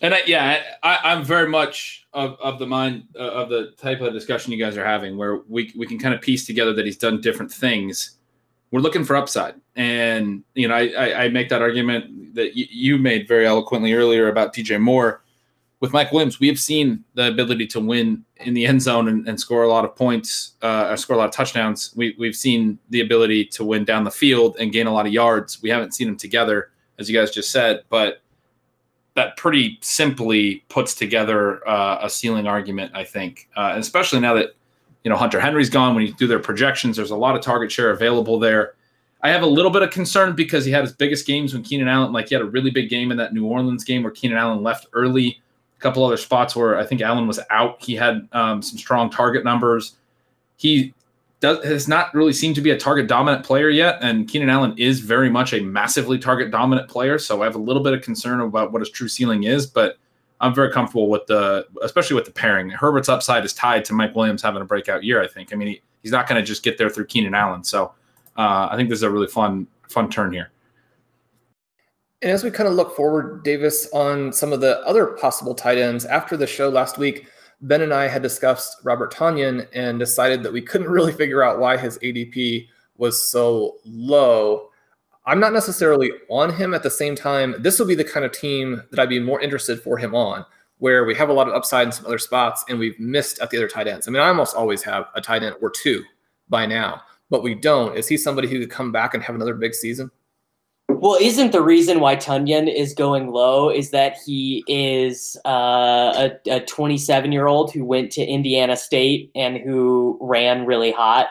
And 0.01 0.15
I, 0.15 0.23
yeah, 0.27 0.63
I, 0.83 0.99
I'm 1.05 1.25
very 1.25 1.49
much 1.49 2.07
of, 2.13 2.37
of 2.41 2.59
the 2.59 2.67
mind 2.67 3.05
uh, 3.17 3.23
of 3.23 3.49
the 3.49 3.73
type 3.77 4.01
of 4.01 4.13
discussion 4.13 4.53
you 4.53 4.63
guys 4.63 4.77
are 4.77 4.85
having, 4.85 5.17
where 5.17 5.39
we 5.49 5.73
we 5.77 5.87
can 5.87 5.99
kind 5.99 6.15
of 6.15 6.21
piece 6.21 6.47
together 6.47 6.73
that 6.75 6.87
he's 6.87 6.97
done 6.97 7.21
different 7.21 7.53
things. 7.53 8.13
We're 8.71 8.81
looking 8.81 9.05
for 9.05 9.17
upside, 9.17 9.55
and 9.75 10.45
you 10.55 10.69
know, 10.69 10.75
I 10.75 10.89
I, 10.89 11.25
I 11.25 11.29
make 11.29 11.49
that 11.49 11.63
argument 11.63 12.35
that 12.35 12.57
you, 12.57 12.67
you 12.71 12.99
made 12.99 13.27
very 13.27 13.47
eloquently 13.47 13.93
earlier 13.93 14.29
about 14.29 14.55
DJ 14.55 14.81
Moore 14.81 15.25
with 15.81 15.93
Mike 15.93 16.13
Williams. 16.13 16.39
We 16.39 16.47
have 16.49 16.61
seen 16.61 17.05
the 17.15 17.29
ability 17.29 17.67
to 17.69 17.81
win 17.81 18.25
in 18.37 18.55
the 18.55 18.67
end 18.67 18.83
zone 18.83 19.09
and, 19.09 19.29
and 19.29 19.39
score 19.39 19.65
a 19.65 19.69
lot 19.69 19.85
of 19.85 19.97
points, 19.97 20.53
uh, 20.63 20.89
or 20.91 20.97
score 20.97 21.17
a 21.17 21.19
lot 21.19 21.29
of 21.29 21.35
touchdowns. 21.35 21.93
We 21.97 22.15
we've 22.21 22.37
seen 22.37 22.79
the 22.91 23.01
ability 23.01 23.47
to 23.47 23.65
win 23.65 23.85
down 23.85 24.05
the 24.05 24.13
field 24.13 24.57
and 24.61 24.71
gain 24.71 24.87
a 24.87 24.93
lot 24.93 25.07
of 25.07 25.13
yards. 25.13 25.61
We 25.61 25.71
haven't 25.71 25.95
seen 25.95 26.07
them 26.07 26.17
together, 26.17 26.71
as 27.01 27.11
you 27.11 27.19
guys 27.19 27.33
just 27.33 27.51
said, 27.51 27.83
but 27.89 28.23
that 29.19 29.37
pretty 29.37 29.77
simply 29.81 30.63
puts 30.69 30.95
together 30.95 31.69
uh, 31.69 31.99
a 32.03 32.09
ceiling 32.09 32.47
argument, 32.47 32.93
I 32.95 33.03
think, 33.03 33.49
uh, 33.57 33.75
especially 33.77 34.21
now 34.21 34.33
that 34.35 34.55
you 35.03 35.11
know 35.11 35.17
Hunter 35.17 35.41
Henry's 35.41 35.69
gone. 35.69 35.97
When 35.97 36.07
you 36.07 36.15
do 36.15 36.29
their 36.29 36.39
projections, 36.39 36.97
there's 36.97 37.11
a 37.11 37.17
lot 37.17 37.35
of 37.35 37.43
target 37.43 37.73
share 37.73 37.91
available 37.91 38.39
there. 38.39 38.75
I 39.23 39.31
have 39.31 39.43
a 39.43 39.47
little 39.47 39.73
bit 39.73 39.83
of 39.83 39.91
concern 39.91 40.37
because 40.37 40.65
he 40.65 40.71
had 40.71 40.85
his 40.85 40.93
biggest 40.93 41.27
games 41.27 41.53
when 41.53 41.65
Keenan 41.65 41.89
Allen, 41.89 42.13
like 42.13 42.29
he 42.29 42.37
had 42.37 42.43
a 42.43 42.47
really 42.47 42.71
big 42.71 42.89
game 42.89 43.11
in 43.11 43.17
that 43.17 43.35
New 43.35 43.45
Orleans 43.45 43.83
game 43.83 44.05
where 44.05 44.13
Keenan 44.13 44.39
Allen 44.39 44.63
left 44.63 44.87
early. 44.93 45.41
A 45.77 45.81
couple 45.81 46.05
other 46.05 46.17
spots 46.17 46.55
where 46.55 46.79
I 46.79 46.87
think 46.87 47.01
Allen 47.01 47.27
was 47.27 47.41
out. 47.51 47.83
He 47.83 47.97
had 47.97 48.29
um, 48.31 48.63
some 48.63 48.79
strong 48.79 49.11
target 49.11 49.45
numbers. 49.45 49.97
He 50.57 50.95
does 51.41 51.65
has 51.65 51.87
not 51.87 52.13
really 52.15 52.33
seemed 52.33 52.55
to 52.57 52.61
be 52.61 52.71
a 52.71 52.77
target 52.77 53.07
dominant 53.07 53.45
player 53.45 53.69
yet, 53.69 53.99
and 54.01 54.27
Keenan 54.29 54.51
Allen 54.51 54.75
is 54.77 55.01
very 55.01 55.31
much 55.31 55.53
a 55.53 55.61
massively 55.61 56.19
target 56.19 56.51
dominant 56.51 56.89
player. 56.89 57.19
So 57.19 57.43
I 57.43 57.45
have 57.45 57.55
a 57.55 57.61
little 57.61 57.83
bit 57.83 57.95
of 57.95 58.03
concern 58.03 58.41
about 58.41 58.73
what 58.73 58.81
his 58.81 58.91
true 58.91 59.09
ceiling 59.09 59.45
is, 59.45 59.67
but 59.67 59.99
I'm 60.41 60.55
very 60.55 60.73
comfortable 60.73 61.09
with 61.09 61.27
the, 61.27 61.67
especially 61.83 62.15
with 62.17 62.25
the 62.25 62.33
pairing. 62.33 62.71
Herbert's 62.71 63.09
upside 63.09 63.45
is 63.45 63.53
tied 63.53 63.85
to 63.87 63.93
Mike 63.93 64.15
Williams 64.15 64.43
having 64.43 64.63
a 64.63 64.65
breakout 64.65 65.05
year. 65.05 65.23
I 65.23 65.29
think. 65.29 65.53
I 65.53 65.57
mean, 65.57 65.69
he, 65.69 65.83
he's 66.03 66.13
not 66.13 66.29
going 66.29 66.41
to 66.41 66.47
just 66.47 66.63
get 66.63 66.79
there 66.79 66.91
through 66.91 67.07
Keenan 67.07 67.35
Allen. 67.35 67.65
So 67.65 67.93
uh, 68.37 68.69
I 68.71 68.77
think 68.77 68.89
this 68.89 68.99
is 68.99 69.05
a 69.05 69.11
really 69.11 69.29
fun 69.29 69.67
fun 69.89 70.11
turn 70.11 70.33
here. 70.33 70.51
And 72.21 72.33
as 72.33 72.43
we 72.43 72.51
kind 72.51 72.69
of 72.69 72.75
look 72.75 72.97
forward, 72.97 73.45
Davis, 73.45 73.89
on 73.93 74.33
some 74.33 74.53
of 74.53 74.61
the 74.61 74.81
other 74.81 75.07
possible 75.07 75.55
tight 75.55 75.79
ends, 75.79 76.05
after 76.05 76.37
the 76.37 76.49
show 76.49 76.69
last 76.69 76.99
week, 76.99 77.29
Ben 77.61 77.83
and 77.83 77.93
I 77.93 78.09
had 78.09 78.23
discussed 78.23 78.79
Robert 78.85 79.13
Tonyan 79.13 79.67
and 79.73 79.99
decided 79.99 80.43
that 80.43 80.53
we 80.53 80.63
couldn't 80.63 80.89
really 80.91 81.13
figure 81.13 81.43
out 81.43 81.59
why 81.59 81.77
his 81.77 81.99
ADP 81.99 82.69
was 82.97 83.21
so 83.23 83.77
low. 83.85 84.71
I'm 85.27 85.41
not 85.41 85.53
necessarily 85.53 86.11
on 86.31 86.53
him 86.53 86.75
at 86.75 86.83
the 86.83 86.91
same 86.91 87.15
time. 87.15 87.55
This 87.59 87.79
will 87.79 87.87
be 87.87 87.95
the 87.95 88.05
kind 88.05 88.25
of 88.25 88.33
team 88.33 88.83
that 88.91 88.99
I'd 88.99 89.09
be 89.09 89.21
more 89.21 89.41
interested 89.41 89.81
for 89.83 89.99
him 89.99 90.15
on, 90.15 90.45
where 90.79 91.05
we 91.05 91.15
have 91.15 91.29
a 91.29 91.33
lot 91.33 91.49
of 91.49 91.55
upside 91.55 91.87
in 91.87 91.93
some 91.93 92.07
other 92.07 92.19
spots 92.19 92.65
and 92.69 92.79
we've 92.79 92.99
missed 92.99 93.39
at 93.41 93.51
the 93.51 93.59
other 93.59 93.69
tight 93.69 93.89
ends. 93.89 94.09
I 94.09 94.11
mean, 94.11 94.23
I 94.23 94.29
almost 94.29 94.57
always 94.57 94.83
have 94.85 95.07
a 95.15 95.21
tight 95.21 95.43
end 95.43 95.57
or 95.61 95.71
two 95.71 96.03
by 96.49 96.65
now, 96.65 97.03
but 97.29 97.43
we 97.43 97.55
don't. 97.55 97.97
Is 97.97 98.09
he 98.09 98.17
somebody 98.17 98.49
who 98.49 98.59
could 98.59 98.71
come 98.71 98.91
back 98.91 99.15
and 99.15 99.23
have 99.23 99.37
another 99.37 99.55
big 99.55 99.75
season? 99.75 100.11
Well, 101.01 101.17
isn't 101.21 101.53
the 101.53 101.63
reason 101.63 102.01
why 102.01 102.17
Tonyan 102.17 102.73
is 102.73 102.93
going 102.95 103.31
low 103.31 103.71
is 103.71 103.91
that 103.91 104.17
he 104.25 104.65
is 104.67 105.37
uh, 105.45 106.31
a 106.47 106.61
27 106.61 107.31
year 107.33 107.47
old 107.47 107.73
who 107.73 107.85
went 107.85 108.11
to 108.13 108.25
Indiana 108.25 108.77
State 108.77 109.31
and 109.35 109.57
who 109.59 110.19
ran 110.21 110.67
really 110.67 110.91
hot 110.91 111.29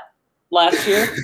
last 0.51 0.87
year? 0.87 1.07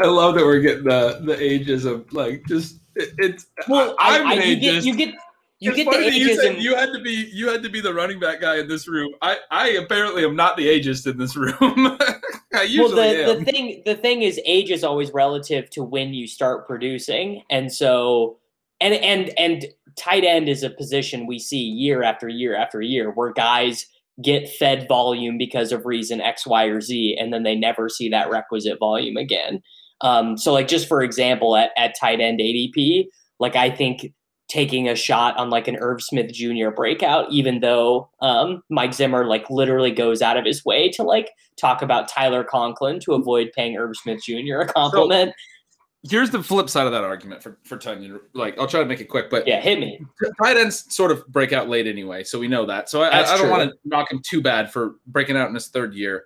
I 0.00 0.06
love 0.06 0.34
that 0.34 0.44
we're 0.44 0.60
getting 0.60 0.84
the 0.84 1.20
the 1.24 1.40
ages 1.42 1.84
of 1.86 2.12
like 2.12 2.44
just 2.46 2.78
it, 2.96 3.10
it's 3.18 3.46
Well, 3.68 3.96
I- 3.98 4.20
I'm 4.20 4.26
I, 4.26 4.44
you 4.44 4.56
get 4.56 4.84
you 4.84 4.94
get 4.96 5.14
you 5.60 5.70
It's 5.70 5.76
get 5.76 5.90
the 5.90 5.98
you 6.00 6.30
ages 6.30 6.38
and 6.38 6.58
you 6.62 6.76
had 6.76 6.92
to 6.92 7.00
be 7.00 7.30
you 7.32 7.48
had 7.48 7.62
to 7.62 7.70
be 7.70 7.80
the 7.80 7.94
running 7.94 8.20
back 8.20 8.40
guy 8.42 8.58
in 8.58 8.68
this 8.68 8.86
room. 8.86 9.14
I 9.22 9.38
I 9.50 9.68
apparently 9.70 10.24
am 10.24 10.36
not 10.36 10.56
the 10.56 10.66
ageist 10.66 11.10
in 11.10 11.16
this 11.16 11.34
room. 11.36 11.98
Well, 12.54 12.90
the, 12.90 13.02
am. 13.02 13.38
the 13.38 13.44
thing 13.44 13.82
the 13.84 13.94
thing 13.94 14.22
is 14.22 14.40
age 14.44 14.70
is 14.70 14.84
always 14.84 15.12
relative 15.12 15.70
to 15.70 15.82
when 15.82 16.14
you 16.14 16.26
start 16.26 16.66
producing 16.66 17.42
and 17.50 17.72
so 17.72 18.38
and 18.80 18.94
and 18.94 19.32
and 19.38 19.66
tight 19.96 20.24
end 20.24 20.48
is 20.48 20.62
a 20.62 20.70
position 20.70 21.26
we 21.26 21.38
see 21.38 21.58
year 21.58 22.02
after 22.02 22.28
year 22.28 22.56
after 22.56 22.80
year 22.80 23.10
where 23.10 23.32
guys 23.32 23.86
get 24.22 24.48
fed 24.48 24.86
volume 24.88 25.38
because 25.38 25.72
of 25.72 25.86
reason 25.86 26.20
x 26.20 26.46
y 26.46 26.64
or 26.64 26.80
z 26.80 27.16
and 27.18 27.32
then 27.32 27.42
they 27.42 27.54
never 27.54 27.88
see 27.88 28.08
that 28.08 28.30
requisite 28.30 28.78
volume 28.78 29.16
again 29.16 29.60
um, 30.00 30.36
so 30.36 30.52
like 30.52 30.68
just 30.68 30.88
for 30.88 31.02
example 31.02 31.56
at, 31.56 31.70
at 31.76 31.94
tight 31.98 32.20
end 32.20 32.40
adp 32.40 33.06
like 33.40 33.56
i 33.56 33.70
think 33.70 34.12
taking 34.48 34.88
a 34.88 34.94
shot 34.94 35.36
on 35.36 35.50
like 35.50 35.68
an 35.68 35.76
Irv 35.76 36.02
Smith 36.02 36.32
Jr. 36.32 36.70
breakout, 36.70 37.30
even 37.30 37.60
though 37.60 38.08
um, 38.20 38.62
Mike 38.68 38.94
Zimmer 38.94 39.26
like 39.26 39.48
literally 39.50 39.90
goes 39.90 40.22
out 40.22 40.36
of 40.36 40.44
his 40.44 40.64
way 40.64 40.90
to 40.90 41.02
like 41.02 41.30
talk 41.56 41.82
about 41.82 42.08
Tyler 42.08 42.44
Conklin 42.44 43.00
to 43.00 43.14
avoid 43.14 43.52
paying 43.54 43.76
Irv 43.76 43.96
Smith 43.96 44.22
Jr. 44.22 44.60
a 44.60 44.66
compliment. 44.66 45.32
Here's 46.08 46.28
the 46.28 46.42
flip 46.42 46.68
side 46.68 46.86
of 46.86 46.92
that 46.92 47.02
argument 47.02 47.42
for 47.42 47.58
for 47.64 47.78
Tonyan. 47.78 48.18
Like 48.34 48.58
I'll 48.58 48.66
try 48.66 48.80
to 48.80 48.86
make 48.86 49.00
it 49.00 49.06
quick, 49.06 49.30
but 49.30 49.46
yeah, 49.48 49.60
hit 49.60 49.80
me. 49.80 49.98
tight 50.42 50.58
ends 50.58 50.84
sort 50.94 51.10
of 51.10 51.26
break 51.28 51.54
out 51.54 51.70
late 51.70 51.86
anyway, 51.86 52.24
so 52.24 52.38
we 52.38 52.46
know 52.46 52.66
that. 52.66 52.90
So 52.90 53.02
I, 53.02 53.10
That's 53.10 53.30
I 53.30 53.38
don't 53.38 53.48
want 53.48 53.70
to 53.70 53.76
knock 53.86 54.12
him 54.12 54.20
too 54.22 54.42
bad 54.42 54.70
for 54.70 54.96
breaking 55.06 55.36
out 55.36 55.48
in 55.48 55.54
his 55.54 55.68
third 55.68 55.94
year. 55.94 56.24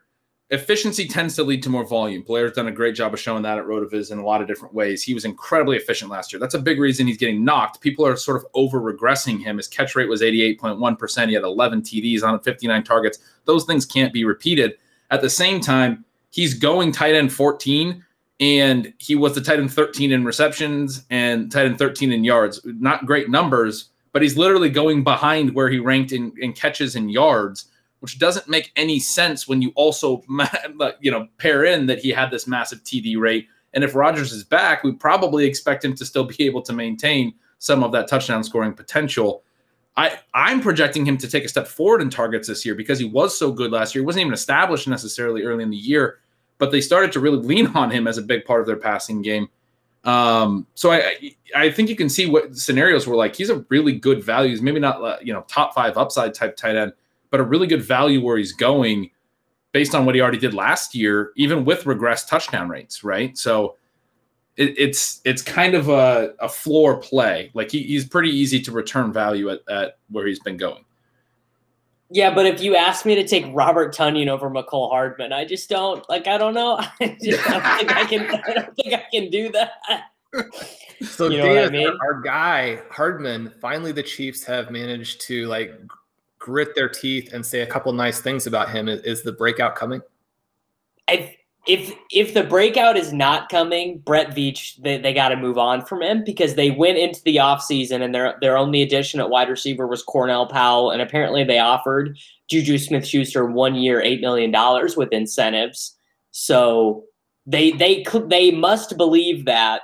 Efficiency 0.50 1.06
tends 1.06 1.36
to 1.36 1.44
lead 1.44 1.62
to 1.62 1.68
more 1.68 1.84
volume. 1.84 2.22
Blair's 2.22 2.52
done 2.52 2.68
a 2.68 2.72
great 2.72 2.94
job 2.94 3.12
of 3.12 3.20
showing 3.20 3.42
that 3.42 3.58
at 3.58 3.66
Rotoviz 3.66 4.10
in 4.10 4.18
a 4.18 4.24
lot 4.24 4.40
of 4.40 4.46
different 4.46 4.72
ways. 4.72 5.02
He 5.02 5.12
was 5.12 5.26
incredibly 5.26 5.76
efficient 5.76 6.10
last 6.10 6.32
year. 6.32 6.40
That's 6.40 6.54
a 6.54 6.58
big 6.58 6.80
reason 6.80 7.06
he's 7.06 7.18
getting 7.18 7.44
knocked. 7.44 7.82
People 7.82 8.06
are 8.06 8.16
sort 8.16 8.38
of 8.38 8.46
over 8.54 8.80
regressing 8.80 9.42
him. 9.42 9.58
His 9.58 9.68
catch 9.68 9.94
rate 9.94 10.08
was 10.08 10.22
88.1%. 10.22 11.28
He 11.28 11.34
had 11.34 11.42
11 11.42 11.82
TDs 11.82 12.22
on 12.22 12.40
59 12.40 12.82
targets. 12.82 13.18
Those 13.44 13.66
things 13.66 13.84
can't 13.84 14.12
be 14.12 14.24
repeated. 14.24 14.78
At 15.10 15.20
the 15.20 15.28
same 15.28 15.60
time, 15.60 16.04
he's 16.30 16.54
going 16.54 16.92
tight 16.92 17.14
end 17.14 17.30
14 17.30 18.02
and 18.40 18.92
he 18.98 19.16
was 19.16 19.34
the 19.34 19.40
tight 19.40 19.58
end 19.58 19.72
13 19.72 20.12
in 20.12 20.24
receptions 20.24 21.04
and 21.10 21.52
tight 21.52 21.66
end 21.66 21.78
13 21.78 22.10
in 22.12 22.24
yards. 22.24 22.60
Not 22.64 23.04
great 23.04 23.28
numbers, 23.28 23.90
but 24.12 24.22
he's 24.22 24.38
literally 24.38 24.70
going 24.70 25.04
behind 25.04 25.54
where 25.54 25.68
he 25.68 25.78
ranked 25.78 26.12
in, 26.12 26.32
in 26.38 26.52
catches 26.52 26.96
and 26.96 27.10
yards, 27.10 27.66
which 28.00 28.18
doesn't 28.18 28.48
make 28.48 28.72
any 28.76 28.98
sense 28.98 29.48
when 29.48 29.62
you 29.62 29.72
also 29.74 30.22
you 31.00 31.10
know 31.10 31.28
pair 31.38 31.64
in 31.64 31.86
that 31.86 31.98
he 31.98 32.10
had 32.10 32.30
this 32.30 32.46
massive 32.46 32.82
TD 32.84 33.18
rate. 33.18 33.48
And 33.74 33.84
if 33.84 33.94
Rodgers 33.94 34.32
is 34.32 34.44
back, 34.44 34.82
we 34.82 34.92
probably 34.92 35.44
expect 35.44 35.84
him 35.84 35.94
to 35.96 36.04
still 36.04 36.24
be 36.24 36.36
able 36.44 36.62
to 36.62 36.72
maintain 36.72 37.34
some 37.58 37.82
of 37.82 37.92
that 37.92 38.08
touchdown 38.08 38.44
scoring 38.44 38.72
potential. 38.72 39.42
I, 39.96 40.16
I'm 40.32 40.60
projecting 40.60 41.04
him 41.04 41.18
to 41.18 41.28
take 41.28 41.44
a 41.44 41.48
step 41.48 41.66
forward 41.66 42.00
in 42.00 42.08
targets 42.08 42.46
this 42.46 42.64
year 42.64 42.76
because 42.76 43.00
he 43.00 43.04
was 43.04 43.36
so 43.36 43.50
good 43.50 43.72
last 43.72 43.96
year. 43.96 44.02
He 44.02 44.06
wasn't 44.06 44.20
even 44.20 44.32
established 44.32 44.86
necessarily 44.86 45.42
early 45.42 45.64
in 45.64 45.70
the 45.70 45.76
year 45.76 46.20
but 46.58 46.72
they 46.72 46.80
started 46.80 47.12
to 47.12 47.20
really 47.20 47.38
lean 47.38 47.66
on 47.74 47.90
him 47.90 48.06
as 48.06 48.18
a 48.18 48.22
big 48.22 48.44
part 48.44 48.60
of 48.60 48.66
their 48.66 48.76
passing 48.76 49.22
game. 49.22 49.48
Um, 50.04 50.66
so 50.74 50.92
I, 50.92 50.98
I 50.98 51.34
I 51.54 51.72
think 51.72 51.88
you 51.88 51.96
can 51.96 52.08
see 52.08 52.28
what 52.28 52.56
scenarios 52.56 53.06
were 53.06 53.16
like. 53.16 53.34
He's 53.34 53.50
a 53.50 53.64
really 53.68 53.92
good 53.92 54.22
value. 54.22 54.50
He's 54.50 54.62
maybe 54.62 54.80
not 54.80 55.02
uh, 55.02 55.18
you 55.22 55.32
know 55.32 55.44
top 55.48 55.74
five 55.74 55.96
upside 55.96 56.34
type 56.34 56.56
tight 56.56 56.76
end, 56.76 56.92
but 57.30 57.40
a 57.40 57.42
really 57.42 57.66
good 57.66 57.82
value 57.82 58.22
where 58.22 58.36
he's 58.36 58.52
going 58.52 59.10
based 59.72 59.94
on 59.94 60.06
what 60.06 60.14
he 60.14 60.20
already 60.20 60.38
did 60.38 60.54
last 60.54 60.94
year, 60.94 61.32
even 61.36 61.64
with 61.64 61.84
regressed 61.84 62.28
touchdown 62.28 62.68
rates, 62.68 63.04
right? 63.04 63.36
So 63.36 63.76
it, 64.56 64.74
it's 64.78 65.20
it's 65.24 65.42
kind 65.42 65.74
of 65.74 65.88
a, 65.88 66.34
a 66.40 66.48
floor 66.48 66.98
play. 66.98 67.50
Like 67.54 67.70
he, 67.70 67.82
he's 67.82 68.06
pretty 68.06 68.30
easy 68.30 68.60
to 68.62 68.72
return 68.72 69.12
value 69.12 69.50
at, 69.50 69.60
at 69.68 69.98
where 70.10 70.26
he's 70.26 70.40
been 70.40 70.56
going. 70.56 70.84
Yeah, 72.10 72.34
but 72.34 72.46
if 72.46 72.62
you 72.62 72.74
ask 72.74 73.04
me 73.04 73.14
to 73.16 73.26
take 73.26 73.44
Robert 73.52 73.94
Tonyan 73.94 74.28
over 74.28 74.48
Mecole 74.48 74.88
Hardman, 74.88 75.32
I 75.32 75.44
just 75.44 75.68
don't 75.68 76.08
like. 76.08 76.26
I 76.26 76.38
don't 76.38 76.54
know. 76.54 76.78
I, 77.00 77.16
just, 77.22 77.48
I 77.48 77.52
don't 77.52 77.78
think 77.78 77.96
I 77.96 78.04
can. 78.06 78.42
I 78.44 78.52
don't 78.54 78.76
think 78.76 78.94
I 78.94 79.04
can 79.12 79.30
do 79.30 79.52
that. 79.52 79.72
So 81.02 81.28
You 81.28 81.38
know 81.38 81.48
what 81.48 81.64
I 81.64 81.70
mean? 81.70 81.86
our, 81.86 82.14
our 82.14 82.20
guy 82.20 82.80
Hardman, 82.90 83.52
finally 83.60 83.92
the 83.92 84.02
Chiefs 84.02 84.44
have 84.44 84.70
managed 84.70 85.20
to 85.22 85.46
like 85.46 85.72
grit 86.48 86.74
their 86.74 86.88
teeth 86.88 87.34
and 87.34 87.44
say 87.44 87.60
a 87.60 87.66
couple 87.66 87.92
nice 87.92 88.20
things 88.20 88.46
about 88.46 88.70
him. 88.70 88.88
Is, 88.88 89.22
the 89.22 89.32
breakout 89.32 89.76
coming? 89.76 90.00
I, 91.06 91.36
if 91.66 91.92
if 92.10 92.32
the 92.32 92.42
breakout 92.42 92.96
is 92.96 93.12
not 93.12 93.50
coming, 93.50 93.98
Brett 93.98 94.30
Veach, 94.30 94.80
they, 94.82 94.96
they 94.96 95.12
got 95.12 95.28
to 95.28 95.36
move 95.36 95.58
on 95.58 95.84
from 95.84 96.02
him 96.02 96.24
because 96.24 96.54
they 96.54 96.70
went 96.70 96.96
into 96.96 97.22
the 97.24 97.36
offseason 97.36 98.00
and 98.00 98.14
their 98.14 98.38
their 98.40 98.56
only 98.56 98.80
addition 98.80 99.20
at 99.20 99.28
wide 99.28 99.50
receiver 99.50 99.86
was 99.86 100.02
Cornell 100.02 100.46
Powell, 100.46 100.90
and 100.90 101.02
apparently 101.02 101.44
they 101.44 101.58
offered 101.58 102.18
Juju 102.48 102.78
Smith 102.78 103.06
Schuster 103.06 103.44
one 103.44 103.74
year, 103.74 104.00
eight 104.00 104.22
million 104.22 104.50
dollars 104.50 104.96
with 104.96 105.12
incentives. 105.12 105.94
So 106.30 107.04
they 107.44 107.72
they 107.72 108.06
they 108.28 108.50
must 108.52 108.96
believe 108.96 109.44
that 109.44 109.82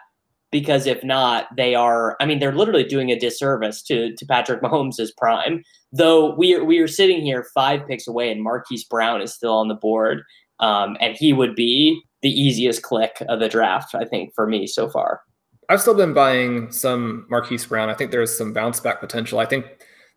because 0.55 0.87
if 0.87 1.03
not, 1.03 1.49
they 1.57 1.75
are. 1.75 2.17
I 2.21 2.27
mean, 2.27 2.39
they're 2.39 2.55
literally 2.55 2.85
doing 2.85 3.11
a 3.11 3.19
disservice 3.19 3.83
to 3.83 4.15
to 4.15 4.25
Patrick 4.25 4.63
Mahomes' 4.63 5.11
prime. 5.19 5.65
Though 5.91 6.35
we 6.37 6.55
are 6.55 6.65
we 6.65 6.79
are 6.79 6.87
sitting 6.87 7.23
here 7.23 7.47
five 7.53 7.85
picks 7.89 8.07
away, 8.07 8.31
and 8.31 8.41
Marquise 8.41 8.85
Brown 8.85 9.21
is 9.21 9.35
still 9.35 9.55
on 9.55 9.67
the 9.67 9.75
board 9.75 10.23
um, 10.61 10.97
and 11.01 11.17
he 11.17 11.33
would 11.33 11.55
be 11.55 12.01
the 12.23 12.31
easiest 12.31 12.83
click 12.83 13.17
of 13.29 13.41
the 13.41 13.49
draft, 13.49 13.95
I 13.95 14.05
think, 14.05 14.33
for 14.35 14.47
me 14.47 14.67
so 14.67 14.89
far. 14.89 15.23
I've 15.69 15.81
still 15.81 15.95
been 15.95 16.15
buying 16.15 16.71
some 16.71 17.27
Marquise 17.29 17.67
Brown. 17.67 17.91
I 17.91 17.95
think 17.95 18.11
there's 18.11 18.37
some 18.37 18.53
bounce 18.53 18.81
back 18.81 19.01
potential. 19.01 19.39
I 19.39 19.47
think 19.47 19.67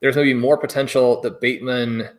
there's 0.02 0.16
maybe 0.16 0.34
more 0.34 0.58
potential 0.58 1.22
that 1.22 1.42
Bateman 1.42 2.10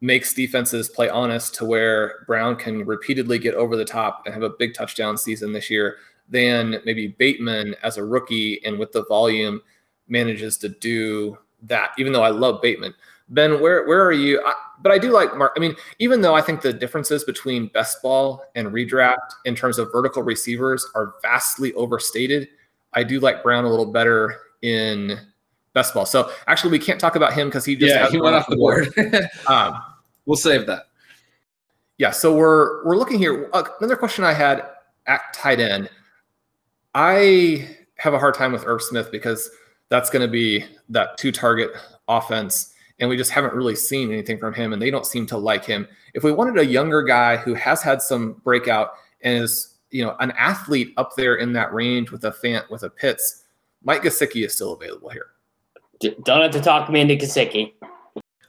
makes 0.00 0.34
defenses 0.34 0.88
play 0.88 1.08
honest 1.08 1.54
to 1.54 1.64
where 1.64 2.24
Brown 2.26 2.56
can 2.56 2.84
repeatedly 2.84 3.38
get 3.38 3.54
over 3.54 3.76
the 3.76 3.84
top 3.84 4.22
and 4.26 4.34
have 4.34 4.42
a 4.42 4.50
big 4.50 4.74
touchdown 4.74 5.16
season 5.16 5.52
this 5.52 5.70
year 5.70 5.96
than 6.28 6.80
maybe 6.84 7.08
Bateman 7.08 7.74
as 7.82 7.96
a 7.96 8.04
rookie 8.04 8.64
and 8.64 8.78
with 8.78 8.92
the 8.92 9.04
volume 9.06 9.60
manages 10.08 10.56
to 10.58 10.68
do 10.68 11.38
that, 11.62 11.90
even 11.98 12.12
though 12.12 12.22
I 12.22 12.30
love 12.30 12.60
Bateman. 12.62 12.94
Ben, 13.28 13.60
where 13.60 13.86
where 13.86 14.04
are 14.04 14.12
you? 14.12 14.42
I, 14.44 14.52
but 14.82 14.92
I 14.92 14.98
do 14.98 15.10
like 15.10 15.34
Mark. 15.36 15.52
I 15.56 15.60
mean, 15.60 15.74
even 15.98 16.20
though 16.20 16.34
I 16.34 16.42
think 16.42 16.60
the 16.60 16.72
differences 16.72 17.24
between 17.24 17.68
best 17.68 18.02
ball 18.02 18.44
and 18.54 18.68
redraft 18.68 19.16
in 19.46 19.54
terms 19.54 19.78
of 19.78 19.90
vertical 19.90 20.22
receivers 20.22 20.86
are 20.94 21.14
vastly 21.22 21.72
overstated, 21.72 22.48
I 22.92 23.02
do 23.02 23.20
like 23.20 23.42
Brown 23.42 23.64
a 23.64 23.70
little 23.70 23.90
better 23.90 24.38
in 24.60 25.18
best 25.72 25.94
ball. 25.94 26.04
So 26.04 26.30
actually, 26.46 26.70
we 26.72 26.78
can't 26.78 27.00
talk 27.00 27.16
about 27.16 27.32
him 27.32 27.48
because 27.48 27.64
he 27.64 27.76
just 27.76 27.94
yeah, 27.94 28.10
he 28.10 28.20
went 28.20 28.36
off 28.36 28.46
the 28.46 28.56
board. 28.56 28.92
Um, 29.46 29.80
we'll 30.26 30.36
save 30.36 30.66
that. 30.66 30.88
yeah, 31.98 32.10
so 32.10 32.34
we're 32.34 32.84
we're 32.84 32.96
looking 32.96 33.18
here. 33.18 33.48
Uh, 33.54 33.64
another 33.80 33.96
question 33.96 34.22
I 34.24 34.34
had 34.34 34.68
at 35.06 35.20
tight 35.34 35.60
end. 35.60 35.88
I 36.94 37.68
have 37.96 38.14
a 38.14 38.18
hard 38.18 38.34
time 38.34 38.52
with 38.52 38.66
Irv 38.66 38.82
Smith 38.82 39.10
because 39.10 39.50
that's 39.88 40.10
going 40.10 40.22
to 40.22 40.30
be 40.30 40.64
that 40.88 41.18
two 41.18 41.32
target 41.32 41.72
offense, 42.08 42.72
and 42.98 43.08
we 43.08 43.16
just 43.16 43.30
haven't 43.30 43.54
really 43.54 43.74
seen 43.74 44.12
anything 44.12 44.38
from 44.38 44.54
him, 44.54 44.72
and 44.72 44.80
they 44.80 44.90
don't 44.90 45.06
seem 45.06 45.26
to 45.26 45.36
like 45.36 45.64
him. 45.64 45.88
If 46.14 46.22
we 46.22 46.32
wanted 46.32 46.58
a 46.58 46.66
younger 46.66 47.02
guy 47.02 47.36
who 47.36 47.54
has 47.54 47.82
had 47.82 48.00
some 48.00 48.34
breakout 48.44 48.90
and 49.22 49.42
is 49.42 49.74
you 49.90 50.04
know 50.04 50.16
an 50.20 50.32
athlete 50.32 50.92
up 50.96 51.16
there 51.16 51.36
in 51.36 51.52
that 51.54 51.72
range 51.72 52.10
with 52.10 52.24
a 52.24 52.32
fan 52.32 52.62
with 52.70 52.82
a 52.84 52.90
Pitts, 52.90 53.44
Mike 53.82 54.02
Gesicki 54.02 54.44
is 54.44 54.54
still 54.54 54.72
available 54.72 55.10
here. 55.10 55.26
Don't 56.00 56.42
have 56.42 56.50
to 56.52 56.60
talk 56.60 56.90
me 56.90 57.00
into 57.00 57.16
Gesicki. 57.16 57.72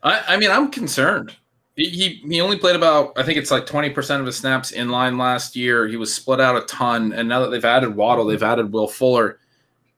I, 0.03 0.21
I 0.27 0.37
mean, 0.37 0.51
I'm 0.51 0.69
concerned. 0.69 1.35
He, 1.75 2.21
he 2.25 2.39
only 2.39 2.57
played 2.57 2.77
about 2.77 3.11
I 3.17 3.23
think 3.23 3.37
it's 3.37 3.51
like 3.51 3.65
20% 3.65 4.19
of 4.19 4.25
his 4.25 4.37
snaps 4.37 4.71
in 4.71 4.89
line 4.89 5.17
last 5.17 5.55
year. 5.55 5.87
He 5.87 5.97
was 5.97 6.13
split 6.13 6.39
out 6.39 6.55
a 6.55 6.61
ton, 6.61 7.11
and 7.11 7.27
now 7.27 7.41
that 7.41 7.49
they've 7.49 7.65
added 7.65 7.95
Waddle, 7.95 8.25
they've 8.25 8.41
added 8.41 8.71
Will 8.71 8.87
Fuller. 8.87 9.39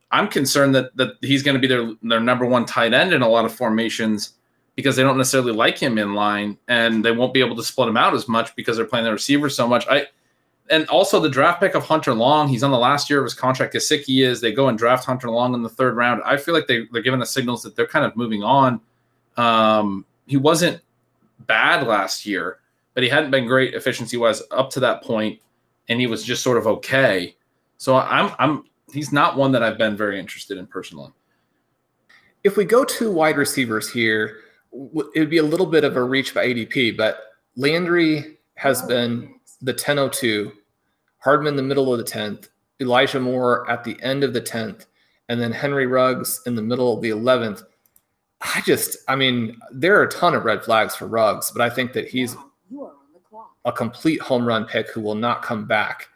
I'm 0.10 0.28
concerned 0.28 0.74
that 0.74 0.96
that 0.98 1.18
he's 1.22 1.44
going 1.44 1.56
to 1.56 1.60
be 1.60 1.68
their 1.68 1.94
their 2.02 2.20
number 2.20 2.46
one 2.46 2.66
tight 2.66 2.94
end 2.94 3.14
in 3.14 3.22
a 3.22 3.30
lot 3.30 3.46
of 3.46 3.54
formations 3.54 4.34
because 4.76 4.96
they 4.96 5.04
don't 5.04 5.18
necessarily 5.18 5.52
like 5.52 5.78
him 5.78 5.98
in 5.98 6.14
line, 6.14 6.58
and 6.68 7.06
they 7.06 7.12
won't 7.12 7.34
be 7.34 7.42
able 7.42 7.56
to 7.56 7.64
split 7.64 7.90
him 7.90 7.98
out 7.98 8.16
as 8.16 8.28
much 8.28 8.56
because 8.56 8.78
they're 8.78 8.86
playing 8.86 9.06
the 9.06 9.12
receiver 9.12 9.50
so 9.50 9.68
much. 9.68 9.86
I 9.88 10.08
and 10.70 10.88
also 10.88 11.20
the 11.20 11.30
draft 11.30 11.60
pick 11.60 11.76
of 11.76 11.84
Hunter 11.84 12.14
Long. 12.14 12.48
He's 12.48 12.64
on 12.64 12.72
the 12.72 12.78
last 12.78 13.10
year 13.10 13.20
of 13.20 13.24
his 13.24 13.34
contract. 13.34 13.74
Gesicki 13.74 14.26
is. 14.26 14.42
They 14.42 14.52
go 14.52 14.68
and 14.68 14.78
draft 14.78 15.06
Hunter 15.06 15.30
Long 15.30 15.54
in 15.54 15.62
the 15.62 15.70
third 15.70 15.96
round. 15.96 16.22
I 16.26 16.38
feel 16.38 16.54
like 16.54 16.68
they 16.68 16.88
they're 16.92 17.04
giving 17.04 17.20
the 17.20 17.26
signals 17.26 17.62
that 17.64 17.76
they're 17.76 17.88
kind 17.88 18.06
of 18.06 18.16
moving 18.16 18.44
on. 18.44 18.82
Um, 19.36 20.06
he 20.26 20.38
wasn't 20.38 20.82
bad 21.42 21.86
last 21.88 22.26
year, 22.26 22.60
but 22.94 23.04
he 23.04 23.10
hadn't 23.10 23.32
been 23.32 23.46
great 23.46 23.74
efficiency 23.74 24.18
wise 24.18 24.42
up 24.52 24.70
to 24.72 24.80
that 24.80 25.04
point, 25.04 25.40
and 25.90 26.00
he 26.00 26.08
was 26.08 26.24
just 26.24 26.44
sort 26.44 26.58
of 26.58 26.68
okay. 26.68 27.36
So 27.78 27.96
I'm 27.96 28.34
I'm 28.40 28.66
he's 28.92 29.12
not 29.12 29.38
one 29.38 29.52
that 29.52 29.64
I've 29.64 29.78
been 29.78 29.96
very 29.96 30.20
interested 30.20 30.58
in 30.58 30.68
personally. 30.68 31.12
If 32.44 32.58
we 32.58 32.66
go 32.66 32.84
to 32.84 33.12
wide 33.12 33.38
receivers 33.38 33.92
here, 33.92 34.38
it 34.72 35.20
would 35.20 35.30
be 35.30 35.38
a 35.38 35.44
little 35.44 35.66
bit 35.66 35.84
of 35.84 35.96
a 35.96 36.04
reach 36.04 36.34
by 36.34 36.48
ADP, 36.48 36.98
but 36.98 37.20
Landry 37.56 38.38
has 38.56 38.82
been 38.84 39.36
the 39.62 39.72
1002, 39.72 40.52
Hardman 41.20 41.56
the 41.56 41.64
middle 41.64 41.92
of 41.92 41.98
the 41.98 42.04
10th, 42.04 42.50
Elijah 42.80 43.20
Moore 43.20 43.70
at 43.70 43.84
the 43.84 44.02
end 44.02 44.24
of 44.24 44.34
the 44.34 44.42
10th, 44.42 44.86
and 45.30 45.42
then 45.42 45.52
Henry 45.52 45.88
Ruggs 45.88 46.42
in 46.46 46.56
the 46.56 46.62
middle 46.62 46.94
of 46.94 47.02
the 47.02 47.10
11th. 47.10 47.64
I 48.42 48.62
just, 48.62 48.98
I 49.08 49.16
mean, 49.16 49.60
there 49.72 50.00
are 50.00 50.04
a 50.04 50.12
ton 50.12 50.36
of 50.36 50.46
red 50.46 50.64
flags 50.64 50.96
for 50.96 51.08
Ruggs, 51.08 51.52
but 51.52 51.62
I 51.62 51.70
think 51.70 51.94
that 51.94 52.08
he's 52.08 52.36
a 53.66 53.72
complete 53.72 54.22
home 54.22 54.46
run 54.46 54.66
pick 54.66 54.90
who 54.90 55.02
will 55.02 55.16
not 55.16 55.42
come 55.42 55.66
back. 55.66 56.10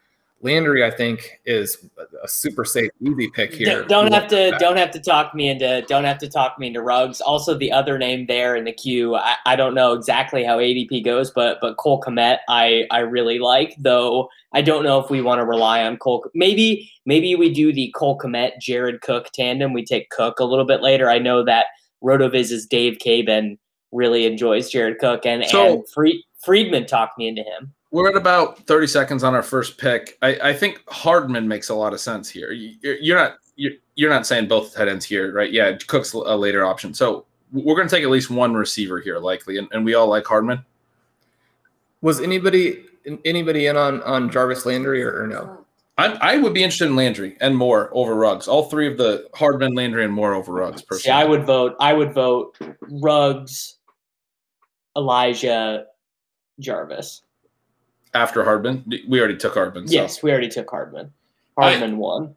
Landry, 0.43 0.83
I 0.83 0.89
think, 0.89 1.39
is 1.45 1.85
a 2.23 2.27
super 2.27 2.65
safe, 2.65 2.89
easy 2.99 3.29
pick 3.29 3.53
here. 3.53 3.83
Don't 3.83 4.11
have 4.11 4.27
to 4.29 4.51
don't 4.57 4.75
have 4.75 4.89
to 4.91 4.99
talk 4.99 5.35
me 5.35 5.49
into 5.49 5.83
don't 5.83 6.03
have 6.03 6.17
to 6.17 6.27
talk 6.27 6.57
me 6.57 6.67
into 6.67 6.81
Ruggs. 6.81 7.21
Also, 7.21 7.55
the 7.55 7.71
other 7.71 7.99
name 7.99 8.25
there 8.25 8.55
in 8.55 8.63
the 8.63 8.71
queue, 8.71 9.15
I, 9.15 9.35
I 9.45 9.55
don't 9.55 9.75
know 9.75 9.93
exactly 9.93 10.43
how 10.43 10.57
ADP 10.57 11.05
goes, 11.05 11.29
but 11.29 11.59
but 11.61 11.77
Cole 11.77 12.01
Kmet, 12.01 12.39
I 12.49 12.87
I 12.89 12.99
really 13.01 13.37
like. 13.37 13.75
Though 13.77 14.29
I 14.51 14.63
don't 14.63 14.83
know 14.83 14.99
if 14.99 15.11
we 15.11 15.21
want 15.21 15.39
to 15.39 15.45
rely 15.45 15.83
on 15.83 15.97
Cole. 15.97 16.25
Maybe 16.33 16.91
maybe 17.05 17.35
we 17.35 17.53
do 17.53 17.71
the 17.71 17.93
Cole 17.95 18.17
Kmet 18.17 18.59
Jared 18.59 19.01
Cook 19.01 19.29
tandem. 19.33 19.73
We 19.73 19.85
take 19.85 20.09
Cook 20.09 20.39
a 20.39 20.45
little 20.45 20.65
bit 20.65 20.81
later. 20.81 21.07
I 21.07 21.19
know 21.19 21.43
that 21.45 21.67
RotoViz's 22.03 22.65
Dave 22.65 22.97
Caban 22.97 23.57
really 23.91 24.25
enjoys 24.25 24.69
Jared 24.69 24.99
Cook, 24.99 25.25
and 25.25 25.45
so, 25.45 25.73
and 25.73 25.89
Fried, 25.89 26.15
Friedman 26.43 26.85
talked 26.85 27.17
me 27.17 27.27
into 27.27 27.43
him. 27.43 27.73
We're 27.91 28.09
at 28.09 28.15
about 28.15 28.59
30 28.67 28.87
seconds 28.87 29.23
on 29.23 29.35
our 29.35 29.43
first 29.43 29.77
pick. 29.77 30.17
I, 30.21 30.39
I 30.41 30.53
think 30.53 30.81
Hardman 30.87 31.47
makes 31.47 31.69
a 31.69 31.75
lot 31.75 31.93
of 31.93 31.99
sense 31.99 32.29
here. 32.29 32.51
You're, 32.51 32.95
you're 32.95 33.17
not 33.17 33.33
you're, 33.57 33.73
you're 33.95 34.09
not 34.09 34.25
saying 34.25 34.47
both 34.47 34.73
head 34.75 34.87
ends 34.87 35.05
here, 35.05 35.33
right? 35.33 35.51
Yeah, 35.51 35.75
Cook's 35.87 36.13
a 36.13 36.35
later 36.35 36.65
option. 36.65 36.93
So 36.93 37.25
we're 37.51 37.75
going 37.75 37.87
to 37.87 37.93
take 37.95 38.03
at 38.03 38.09
least 38.09 38.29
one 38.29 38.53
receiver 38.53 38.99
here, 38.99 39.19
likely, 39.19 39.57
and, 39.57 39.67
and 39.71 39.83
we 39.83 39.93
all 39.93 40.07
like 40.07 40.25
Hardman. 40.25 40.65
Was 42.01 42.19
anybody 42.19 42.85
anybody 43.25 43.67
in 43.67 43.77
on 43.77 44.01
on 44.03 44.29
Jarvis 44.31 44.65
Landry 44.65 45.03
or, 45.03 45.23
or 45.23 45.27
no? 45.27 45.60
I, 46.01 46.33
I 46.33 46.37
would 46.37 46.53
be 46.53 46.63
interested 46.63 46.87
in 46.87 46.95
Landry 46.95 47.37
and 47.39 47.55
Moore 47.55 47.89
over 47.93 48.15
Ruggs. 48.15 48.47
All 48.47 48.69
three 48.69 48.87
of 48.87 48.97
the 48.97 49.27
Hardman, 49.35 49.73
Landry, 49.73 50.03
and 50.03 50.13
Moore 50.13 50.33
over 50.33 50.51
Ruggs. 50.51 50.81
Personally, 50.81 51.17
yeah, 51.17 51.23
I 51.23 51.25
would 51.25 51.45
vote. 51.45 51.75
I 51.79 51.93
would 51.93 52.13
vote 52.13 52.57
Ruggs, 52.89 53.77
Elijah, 54.95 55.85
Jarvis 56.59 57.21
after 58.13 58.43
Hardman? 58.43 58.85
We 59.07 59.19
already 59.19 59.37
took 59.37 59.53
Hardman. 59.53 59.87
So. 59.87 59.93
Yes, 59.93 60.21
we 60.23 60.31
already 60.31 60.49
took 60.49 60.69
Hardman. 60.69 61.11
Hardman 61.57 61.91
I, 61.91 61.97
won. 61.97 62.35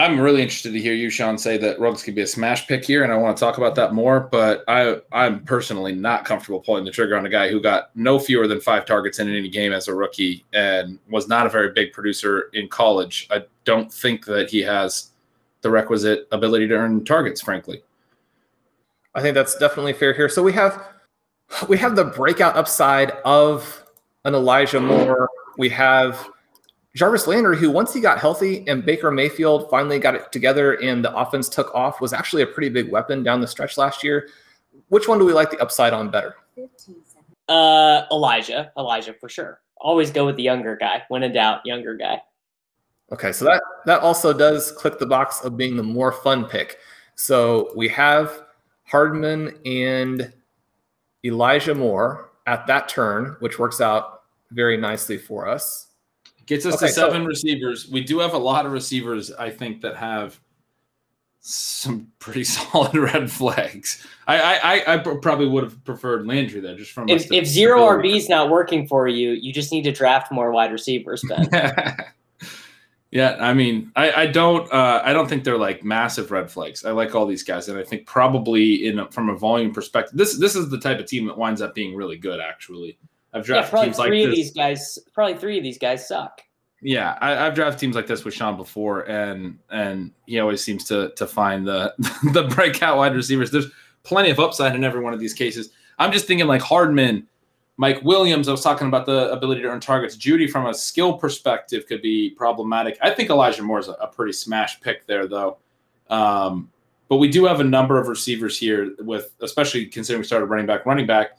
I'm 0.00 0.18
really 0.18 0.40
interested 0.40 0.72
to 0.72 0.80
hear 0.80 0.94
you, 0.94 1.10
Shawn, 1.10 1.36
say 1.36 1.58
that 1.58 1.78
Ruggs 1.78 2.02
could 2.02 2.14
be 2.14 2.22
a 2.22 2.26
smash 2.26 2.66
pick 2.66 2.86
here, 2.86 3.04
and 3.04 3.12
I 3.12 3.18
want 3.18 3.36
to 3.36 3.40
talk 3.40 3.58
about 3.58 3.74
that 3.74 3.92
more. 3.92 4.20
But 4.20 4.64
I, 4.66 4.96
I'm 5.12 5.44
personally 5.44 5.94
not 5.94 6.24
comfortable 6.24 6.60
pulling 6.60 6.86
the 6.86 6.90
trigger 6.90 7.18
on 7.18 7.26
a 7.26 7.28
guy 7.28 7.50
who 7.50 7.60
got 7.60 7.94
no 7.94 8.18
fewer 8.18 8.46
than 8.46 8.62
five 8.62 8.86
targets 8.86 9.18
in 9.18 9.28
any 9.28 9.50
game 9.50 9.74
as 9.74 9.88
a 9.88 9.94
rookie 9.94 10.46
and 10.54 10.98
was 11.10 11.28
not 11.28 11.44
a 11.44 11.50
very 11.50 11.72
big 11.72 11.92
producer 11.92 12.48
in 12.54 12.66
college. 12.66 13.28
I 13.30 13.44
don't 13.66 13.92
think 13.92 14.24
that 14.24 14.48
he 14.48 14.62
has 14.62 15.10
the 15.60 15.70
requisite 15.70 16.26
ability 16.32 16.68
to 16.68 16.76
earn 16.76 17.04
targets, 17.04 17.42
frankly. 17.42 17.82
I 19.14 19.20
think 19.20 19.34
that's 19.34 19.58
definitely 19.58 19.92
fair 19.92 20.14
here. 20.14 20.30
So 20.30 20.42
we 20.42 20.54
have 20.54 20.82
we 21.68 21.76
have 21.76 21.94
the 21.94 22.04
breakout 22.04 22.56
upside 22.56 23.10
of 23.26 23.84
an 24.24 24.34
Elijah 24.34 24.80
Moore. 24.80 25.28
We 25.58 25.68
have 25.68 26.26
Jarvis 26.96 27.26
Landry, 27.26 27.56
who 27.56 27.70
once 27.70 27.94
he 27.94 28.00
got 28.00 28.18
healthy 28.18 28.66
and 28.66 28.84
Baker 28.84 29.10
Mayfield 29.10 29.70
finally 29.70 29.98
got 29.98 30.14
it 30.14 30.32
together 30.32 30.74
and 30.82 31.04
the 31.04 31.14
offense 31.16 31.48
took 31.48 31.72
off, 31.74 32.00
was 32.00 32.12
actually 32.12 32.42
a 32.42 32.46
pretty 32.46 32.68
big 32.68 32.90
weapon 32.90 33.22
down 33.22 33.40
the 33.40 33.46
stretch 33.46 33.78
last 33.78 34.02
year. 34.02 34.28
Which 34.88 35.06
one 35.06 35.18
do 35.18 35.24
we 35.24 35.32
like 35.32 35.50
the 35.50 35.58
upside 35.60 35.92
on 35.92 36.10
better? 36.10 36.36
Uh, 37.48 38.02
Elijah, 38.10 38.72
Elijah 38.76 39.14
for 39.14 39.28
sure. 39.28 39.60
Always 39.76 40.10
go 40.10 40.26
with 40.26 40.36
the 40.36 40.42
younger 40.42 40.76
guy. 40.76 41.02
When 41.08 41.22
in 41.22 41.32
doubt, 41.32 41.64
younger 41.64 41.94
guy. 41.94 42.20
Okay, 43.12 43.32
so 43.32 43.44
that 43.44 43.62
that 43.86 44.00
also 44.00 44.32
does 44.32 44.70
click 44.72 44.98
the 44.98 45.06
box 45.06 45.40
of 45.42 45.56
being 45.56 45.76
the 45.76 45.82
more 45.82 46.12
fun 46.12 46.44
pick. 46.44 46.78
So 47.14 47.72
we 47.74 47.88
have 47.88 48.42
Hardman 48.84 49.58
and 49.64 50.32
Elijah 51.24 51.74
Moore 51.74 52.30
at 52.46 52.66
that 52.66 52.88
turn, 52.88 53.36
which 53.40 53.58
works 53.58 53.80
out 53.80 54.22
very 54.52 54.76
nicely 54.76 55.18
for 55.18 55.48
us. 55.48 55.88
Gets 56.50 56.66
us 56.66 56.74
okay, 56.74 56.88
to 56.88 56.92
seven 56.92 57.22
so, 57.22 57.26
receivers. 57.26 57.88
We 57.88 58.02
do 58.02 58.18
have 58.18 58.34
a 58.34 58.38
lot 58.38 58.66
of 58.66 58.72
receivers, 58.72 59.30
I 59.30 59.50
think, 59.50 59.82
that 59.82 59.94
have 59.94 60.40
some 61.38 62.08
pretty 62.18 62.42
solid 62.58 62.92
red 62.96 63.30
flags. 63.30 64.04
I 64.26 64.82
I, 64.86 64.94
I 64.94 64.96
probably 64.98 65.46
would 65.46 65.62
have 65.62 65.84
preferred 65.84 66.26
Landry 66.26 66.60
there 66.60 66.76
just 66.76 66.90
from 66.90 67.08
if, 67.08 67.30
if 67.30 67.46
zero 67.46 67.86
RB 67.86 68.16
is 68.16 68.28
not 68.28 68.50
working 68.50 68.88
for 68.88 69.06
you, 69.06 69.30
you 69.30 69.52
just 69.52 69.70
need 69.70 69.82
to 69.82 69.92
draft 69.92 70.32
more 70.32 70.50
wide 70.50 70.72
receivers, 70.72 71.22
Ben. 71.28 71.48
yeah, 73.12 73.36
I 73.38 73.54
mean, 73.54 73.92
I, 73.94 74.10
I 74.22 74.26
don't 74.26 74.68
uh, 74.72 75.02
I 75.04 75.12
don't 75.12 75.28
think 75.28 75.44
they're 75.44 75.56
like 75.56 75.84
massive 75.84 76.32
red 76.32 76.50
flags. 76.50 76.84
I 76.84 76.90
like 76.90 77.14
all 77.14 77.26
these 77.26 77.44
guys, 77.44 77.68
and 77.68 77.78
I 77.78 77.84
think 77.84 78.06
probably 78.06 78.88
in 78.88 78.98
a, 78.98 79.08
from 79.12 79.28
a 79.28 79.36
volume 79.36 79.72
perspective, 79.72 80.18
this 80.18 80.36
this 80.36 80.56
is 80.56 80.68
the 80.68 80.80
type 80.80 80.98
of 80.98 81.06
team 81.06 81.28
that 81.28 81.38
winds 81.38 81.62
up 81.62 81.76
being 81.76 81.94
really 81.94 82.16
good. 82.16 82.40
Actually, 82.40 82.98
I've 83.32 83.44
drafted 83.44 83.66
yeah, 83.66 83.70
probably 83.70 83.86
teams 83.86 83.96
three 83.96 84.20
like 84.20 84.24
of 84.24 84.30
this. 84.30 84.38
these 84.38 84.52
guys. 84.52 84.98
Probably 85.14 85.34
three 85.34 85.56
of 85.58 85.62
these 85.62 85.78
guys 85.78 86.06
suck. 86.06 86.42
Yeah, 86.82 87.18
I, 87.20 87.30
have 87.32 87.54
drafted 87.54 87.78
teams 87.78 87.94
like 87.94 88.06
this 88.06 88.24
with 88.24 88.34
Shawn 88.34 88.56
before, 88.56 89.02
and 89.02 89.58
and 89.70 90.12
he 90.26 90.40
always 90.40 90.62
seems 90.62 90.84
to 90.84 91.12
to 91.16 91.26
find 91.26 91.66
the 91.66 91.94
the 92.32 92.44
breakout 92.54 92.96
wide 92.96 93.14
receivers. 93.14 93.50
There's 93.50 93.70
plenty 94.02 94.30
of 94.30 94.40
upside 94.40 94.74
in 94.74 94.84
every 94.84 95.00
one 95.00 95.12
of 95.12 95.20
these 95.20 95.34
cases. 95.34 95.70
I'm 95.98 96.12
just 96.12 96.26
thinking 96.26 96.46
like 96.46 96.62
Hardman 96.62 97.26
Mike 97.80 98.04
Williams, 98.04 98.46
I 98.46 98.50
was 98.50 98.60
talking 98.60 98.88
about 98.88 99.06
the 99.06 99.32
ability 99.32 99.62
to 99.62 99.68
earn 99.68 99.80
targets. 99.80 100.14
Jeudy, 100.14 100.50
from 100.50 100.66
a 100.66 100.74
skill 100.74 101.14
perspective, 101.14 101.86
could 101.86 102.02
be 102.02 102.28
problematic. 102.28 102.98
I 103.00 103.08
think 103.08 103.30
Elijah 103.30 103.62
Moore 103.62 103.78
is 103.78 103.88
a, 103.88 103.92
a 103.92 104.06
pretty 104.06 104.34
smash 104.34 104.78
pick 104.82 105.06
there, 105.06 105.26
though. 105.26 105.56
Um, 106.10 106.70
but 107.08 107.16
we 107.16 107.28
do 107.28 107.46
have 107.46 107.60
a 107.60 107.64
number 107.64 107.98
of 107.98 108.08
receivers 108.08 108.58
here, 108.58 108.94
with 108.98 109.34
especially 109.40 109.86
considering 109.86 110.20
we 110.20 110.26
started 110.26 110.44
running 110.44 110.66
back, 110.66 110.84
running 110.84 111.06
back, 111.06 111.38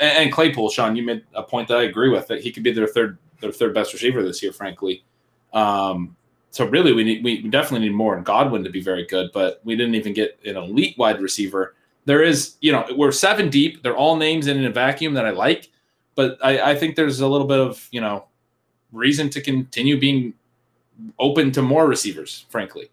and 0.00 0.32
Claypool. 0.32 0.70
Shawn, 0.70 0.96
you 0.96 1.02
made 1.02 1.24
a 1.34 1.42
point 1.42 1.68
that 1.68 1.78
I 1.78 1.84
agree 1.84 2.08
with 2.08 2.26
that 2.28 2.40
he 2.40 2.52
could 2.52 2.62
be 2.62 2.72
their 2.72 2.86
third 2.86 3.18
their 3.40 3.52
third 3.52 3.74
best 3.74 3.92
receiver 3.92 4.22
this 4.22 4.42
year, 4.42 4.52
frankly. 4.52 5.04
Um, 5.52 6.16
so 6.50 6.66
really, 6.66 6.92
we 6.92 7.04
need 7.04 7.24
we 7.24 7.42
definitely 7.42 7.88
need 7.88 7.94
more 7.94 8.16
in 8.16 8.24
Godwin 8.24 8.64
to 8.64 8.70
be 8.70 8.80
very 8.80 9.06
good, 9.06 9.30
but 9.32 9.60
we 9.64 9.76
didn't 9.76 9.94
even 9.94 10.12
get 10.12 10.38
an 10.44 10.56
elite 10.56 10.96
wide 10.98 11.20
receiver 11.20 11.74
there 12.08 12.22
is, 12.22 12.56
you 12.62 12.72
know, 12.72 12.86
we're 12.96 13.12
seven 13.12 13.50
deep. 13.50 13.82
They're 13.82 13.94
all 13.94 14.16
names 14.16 14.46
in 14.46 14.64
a 14.64 14.70
vacuum 14.70 15.12
that 15.12 15.26
I 15.26 15.30
like, 15.30 15.68
but 16.14 16.38
I, 16.42 16.70
I 16.70 16.74
think 16.74 16.96
there's 16.96 17.20
a 17.20 17.28
little 17.28 17.46
bit 17.46 17.58
of, 17.58 17.86
you 17.90 18.00
know, 18.00 18.24
reason 18.92 19.28
to 19.28 19.42
continue 19.42 20.00
being 20.00 20.32
open 21.18 21.52
to 21.52 21.60
more 21.60 21.86
receivers, 21.86 22.46
frankly. 22.48 22.90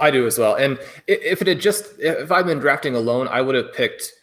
I 0.00 0.10
do 0.10 0.26
as 0.26 0.38
well. 0.38 0.54
And 0.54 0.78
if 1.06 1.42
it 1.42 1.46
had 1.46 1.60
just, 1.60 1.92
if 1.98 2.32
I'd 2.32 2.46
been 2.46 2.58
drafting 2.58 2.94
alone, 2.94 3.28
I 3.28 3.42
would 3.42 3.54
have 3.54 3.74
picked 3.74 4.14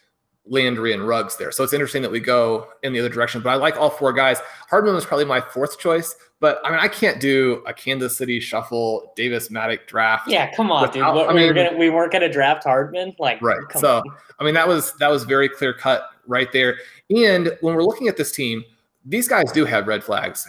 Landry 0.47 0.93
and 0.93 1.07
Ruggs 1.07 1.37
there. 1.37 1.51
So 1.51 1.63
it's 1.63 1.73
interesting 1.73 2.01
that 2.01 2.11
we 2.11 2.19
go 2.19 2.67
in 2.83 2.93
the 2.93 2.99
other 2.99 3.09
direction. 3.09 3.41
But 3.41 3.49
I 3.49 3.55
like 3.55 3.77
all 3.77 3.89
four 3.89 4.13
guys. 4.13 4.39
Hardman 4.69 4.93
was 4.93 5.05
probably 5.05 5.25
my 5.25 5.41
fourth 5.41 5.79
choice. 5.79 6.15
But 6.39 6.59
I 6.63 6.69
mean, 6.69 6.79
I 6.79 6.87
can't 6.87 7.19
do 7.19 7.63
a 7.65 7.73
Kansas 7.73 8.17
City 8.17 8.39
shuffle 8.39 9.13
Davis 9.15 9.49
Mattek 9.49 9.87
draft. 9.87 10.27
Yeah, 10.29 10.53
come 10.53 10.71
on, 10.71 10.81
without, 10.81 10.93
dude. 10.93 11.15
What, 11.15 11.29
I 11.29 11.33
mean, 11.33 11.43
we, 11.43 11.47
were 11.47 11.53
gonna, 11.53 11.77
we 11.77 11.89
weren't 11.89 12.11
gonna 12.11 12.31
draft 12.31 12.63
Hardman, 12.65 13.15
like 13.17 13.41
right. 13.41 13.57
so, 13.77 13.97
on. 13.97 14.03
I 14.39 14.43
mean, 14.43 14.53
that 14.53 14.67
was 14.67 14.93
that 14.97 15.09
was 15.09 15.23
very 15.23 15.47
clear 15.47 15.73
cut 15.73 16.09
right 16.27 16.51
there. 16.51 16.77
And 17.09 17.57
when 17.61 17.73
we're 17.73 17.83
looking 17.83 18.09
at 18.09 18.17
this 18.17 18.31
team, 18.31 18.63
these 19.05 19.27
guys 19.27 19.51
do 19.51 19.65
have 19.65 19.87
red 19.87 20.03
flags, 20.03 20.47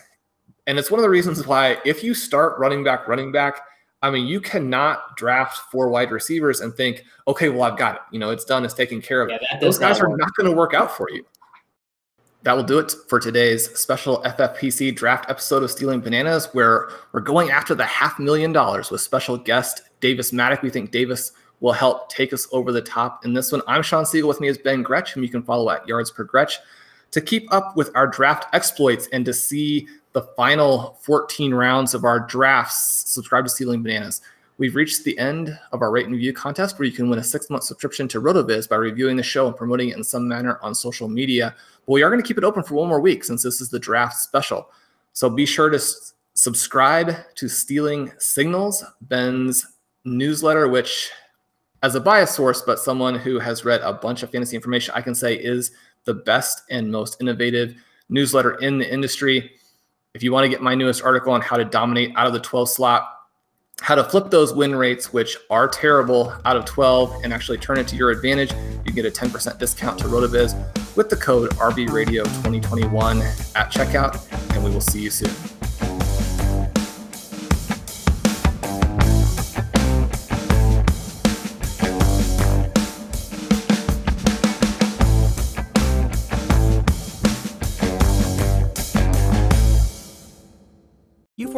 and 0.66 0.78
it's 0.78 0.90
one 0.90 0.98
of 0.98 1.02
the 1.02 1.10
reasons 1.10 1.46
why 1.46 1.78
if 1.84 2.02
you 2.02 2.14
start 2.14 2.58
running 2.58 2.82
back, 2.82 3.06
running 3.06 3.30
back, 3.30 3.60
I 4.06 4.10
mean, 4.10 4.26
you 4.28 4.40
cannot 4.40 5.16
draft 5.16 5.70
four 5.72 5.88
wide 5.88 6.12
receivers 6.12 6.60
and 6.60 6.72
think, 6.74 7.04
okay, 7.26 7.48
well, 7.48 7.64
I've 7.64 7.76
got 7.76 7.96
it. 7.96 8.00
You 8.12 8.20
know, 8.20 8.30
it's 8.30 8.44
done. 8.44 8.64
It's 8.64 8.72
taken 8.72 9.02
care 9.02 9.20
of. 9.20 9.28
Yeah, 9.28 9.58
Those 9.60 9.78
guys 9.78 9.98
are 10.00 10.16
not 10.16 10.34
going 10.36 10.48
to 10.48 10.56
work 10.56 10.74
out 10.74 10.96
for 10.96 11.10
you. 11.10 11.26
That 12.44 12.56
will 12.56 12.62
do 12.62 12.78
it 12.78 12.94
for 13.08 13.18
today's 13.18 13.76
special 13.76 14.22
FFPC 14.22 14.94
draft 14.94 15.28
episode 15.28 15.64
of 15.64 15.70
Stealing 15.72 16.00
Bananas, 16.00 16.48
where 16.52 16.88
we're 17.10 17.20
going 17.20 17.50
after 17.50 17.74
the 17.74 17.84
half 17.84 18.20
million 18.20 18.52
dollars 18.52 18.92
with 18.92 19.00
special 19.00 19.36
guest 19.36 19.82
Davis 20.00 20.30
Mattek. 20.30 20.62
We 20.62 20.70
think 20.70 20.92
Davis 20.92 21.32
will 21.58 21.72
help 21.72 22.08
take 22.08 22.32
us 22.32 22.46
over 22.52 22.70
the 22.70 22.82
top 22.82 23.24
in 23.24 23.34
this 23.34 23.50
one. 23.50 23.62
I'm 23.66 23.82
Shawn 23.82 24.04
Siegele. 24.04 24.28
With 24.28 24.40
me 24.40 24.46
is 24.46 24.58
Ben 24.58 24.84
Gretch, 24.84 25.14
whom 25.14 25.24
you 25.24 25.28
can 25.28 25.42
follow 25.42 25.68
at 25.70 25.88
Yards 25.88 26.12
Per 26.12 26.22
Gretch. 26.22 26.60
To 27.10 27.20
keep 27.20 27.52
up 27.52 27.76
with 27.76 27.90
our 27.96 28.06
draft 28.06 28.46
exploits 28.52 29.08
and 29.12 29.24
to 29.24 29.32
see 29.32 29.88
the 30.16 30.22
final 30.34 30.96
14 31.02 31.52
rounds 31.52 31.92
of 31.92 32.04
our 32.04 32.18
drafts, 32.18 33.04
subscribe 33.06 33.44
to 33.44 33.50
Stealing 33.50 33.82
Bananas. 33.82 34.22
We've 34.56 34.74
reached 34.74 35.04
the 35.04 35.18
end 35.18 35.58
of 35.72 35.82
our 35.82 35.90
rate 35.90 36.06
and 36.06 36.14
review 36.14 36.32
contest 36.32 36.78
where 36.78 36.86
you 36.86 36.92
can 36.92 37.10
win 37.10 37.18
a 37.18 37.22
six 37.22 37.50
month 37.50 37.64
subscription 37.64 38.08
to 38.08 38.22
RotoViz 38.22 38.66
by 38.66 38.76
reviewing 38.76 39.18
the 39.18 39.22
show 39.22 39.46
and 39.46 39.54
promoting 39.54 39.90
it 39.90 39.96
in 39.98 40.02
some 40.02 40.26
manner 40.26 40.58
on 40.62 40.74
social 40.74 41.06
media. 41.06 41.54
But 41.84 41.92
we 41.92 42.02
are 42.02 42.08
going 42.08 42.22
to 42.22 42.26
keep 42.26 42.38
it 42.38 42.44
open 42.44 42.62
for 42.62 42.76
one 42.76 42.88
more 42.88 42.98
week 42.98 43.24
since 43.24 43.42
this 43.42 43.60
is 43.60 43.68
the 43.68 43.78
draft 43.78 44.16
special. 44.16 44.70
So 45.12 45.28
be 45.28 45.44
sure 45.44 45.68
to 45.68 45.76
s- 45.76 46.14
subscribe 46.32 47.14
to 47.34 47.46
Stealing 47.46 48.10
Signals, 48.16 48.82
Ben's 49.02 49.66
newsletter, 50.06 50.66
which, 50.66 51.10
as 51.82 51.94
a 51.94 52.00
bias 52.00 52.30
source, 52.30 52.62
but 52.62 52.78
someone 52.78 53.16
who 53.16 53.38
has 53.38 53.66
read 53.66 53.82
a 53.82 53.92
bunch 53.92 54.22
of 54.22 54.30
fantasy 54.30 54.56
information, 54.56 54.94
I 54.96 55.02
can 55.02 55.14
say 55.14 55.34
is 55.34 55.72
the 56.04 56.14
best 56.14 56.62
and 56.70 56.90
most 56.90 57.20
innovative 57.20 57.74
newsletter 58.08 58.54
in 58.54 58.78
the 58.78 58.90
industry. 58.90 59.52
If 60.16 60.22
you 60.22 60.32
want 60.32 60.44
to 60.44 60.48
get 60.48 60.62
my 60.62 60.74
newest 60.74 61.02
article 61.02 61.34
on 61.34 61.42
how 61.42 61.58
to 61.58 61.64
dominate 61.66 62.14
out 62.16 62.26
of 62.26 62.32
the 62.32 62.40
12 62.40 62.70
slot, 62.70 63.06
how 63.82 63.94
to 63.94 64.02
flip 64.02 64.30
those 64.30 64.54
win 64.54 64.74
rates, 64.74 65.12
which 65.12 65.36
are 65.50 65.68
terrible, 65.68 66.32
out 66.46 66.56
of 66.56 66.64
12 66.64 67.22
and 67.22 67.34
actually 67.34 67.58
turn 67.58 67.78
it 67.78 67.86
to 67.88 67.96
your 67.96 68.10
advantage, 68.10 68.50
you 68.86 68.94
get 68.94 69.04
a 69.04 69.10
10% 69.10 69.58
discount 69.58 69.98
to 69.98 70.06
RotoViz 70.06 70.96
with 70.96 71.10
the 71.10 71.16
code 71.16 71.50
RVRadio2021 71.56 73.54
at 73.54 73.70
checkout, 73.70 74.54
and 74.54 74.64
we 74.64 74.70
will 74.70 74.80
see 74.80 75.02
you 75.02 75.10
soon. 75.10 75.28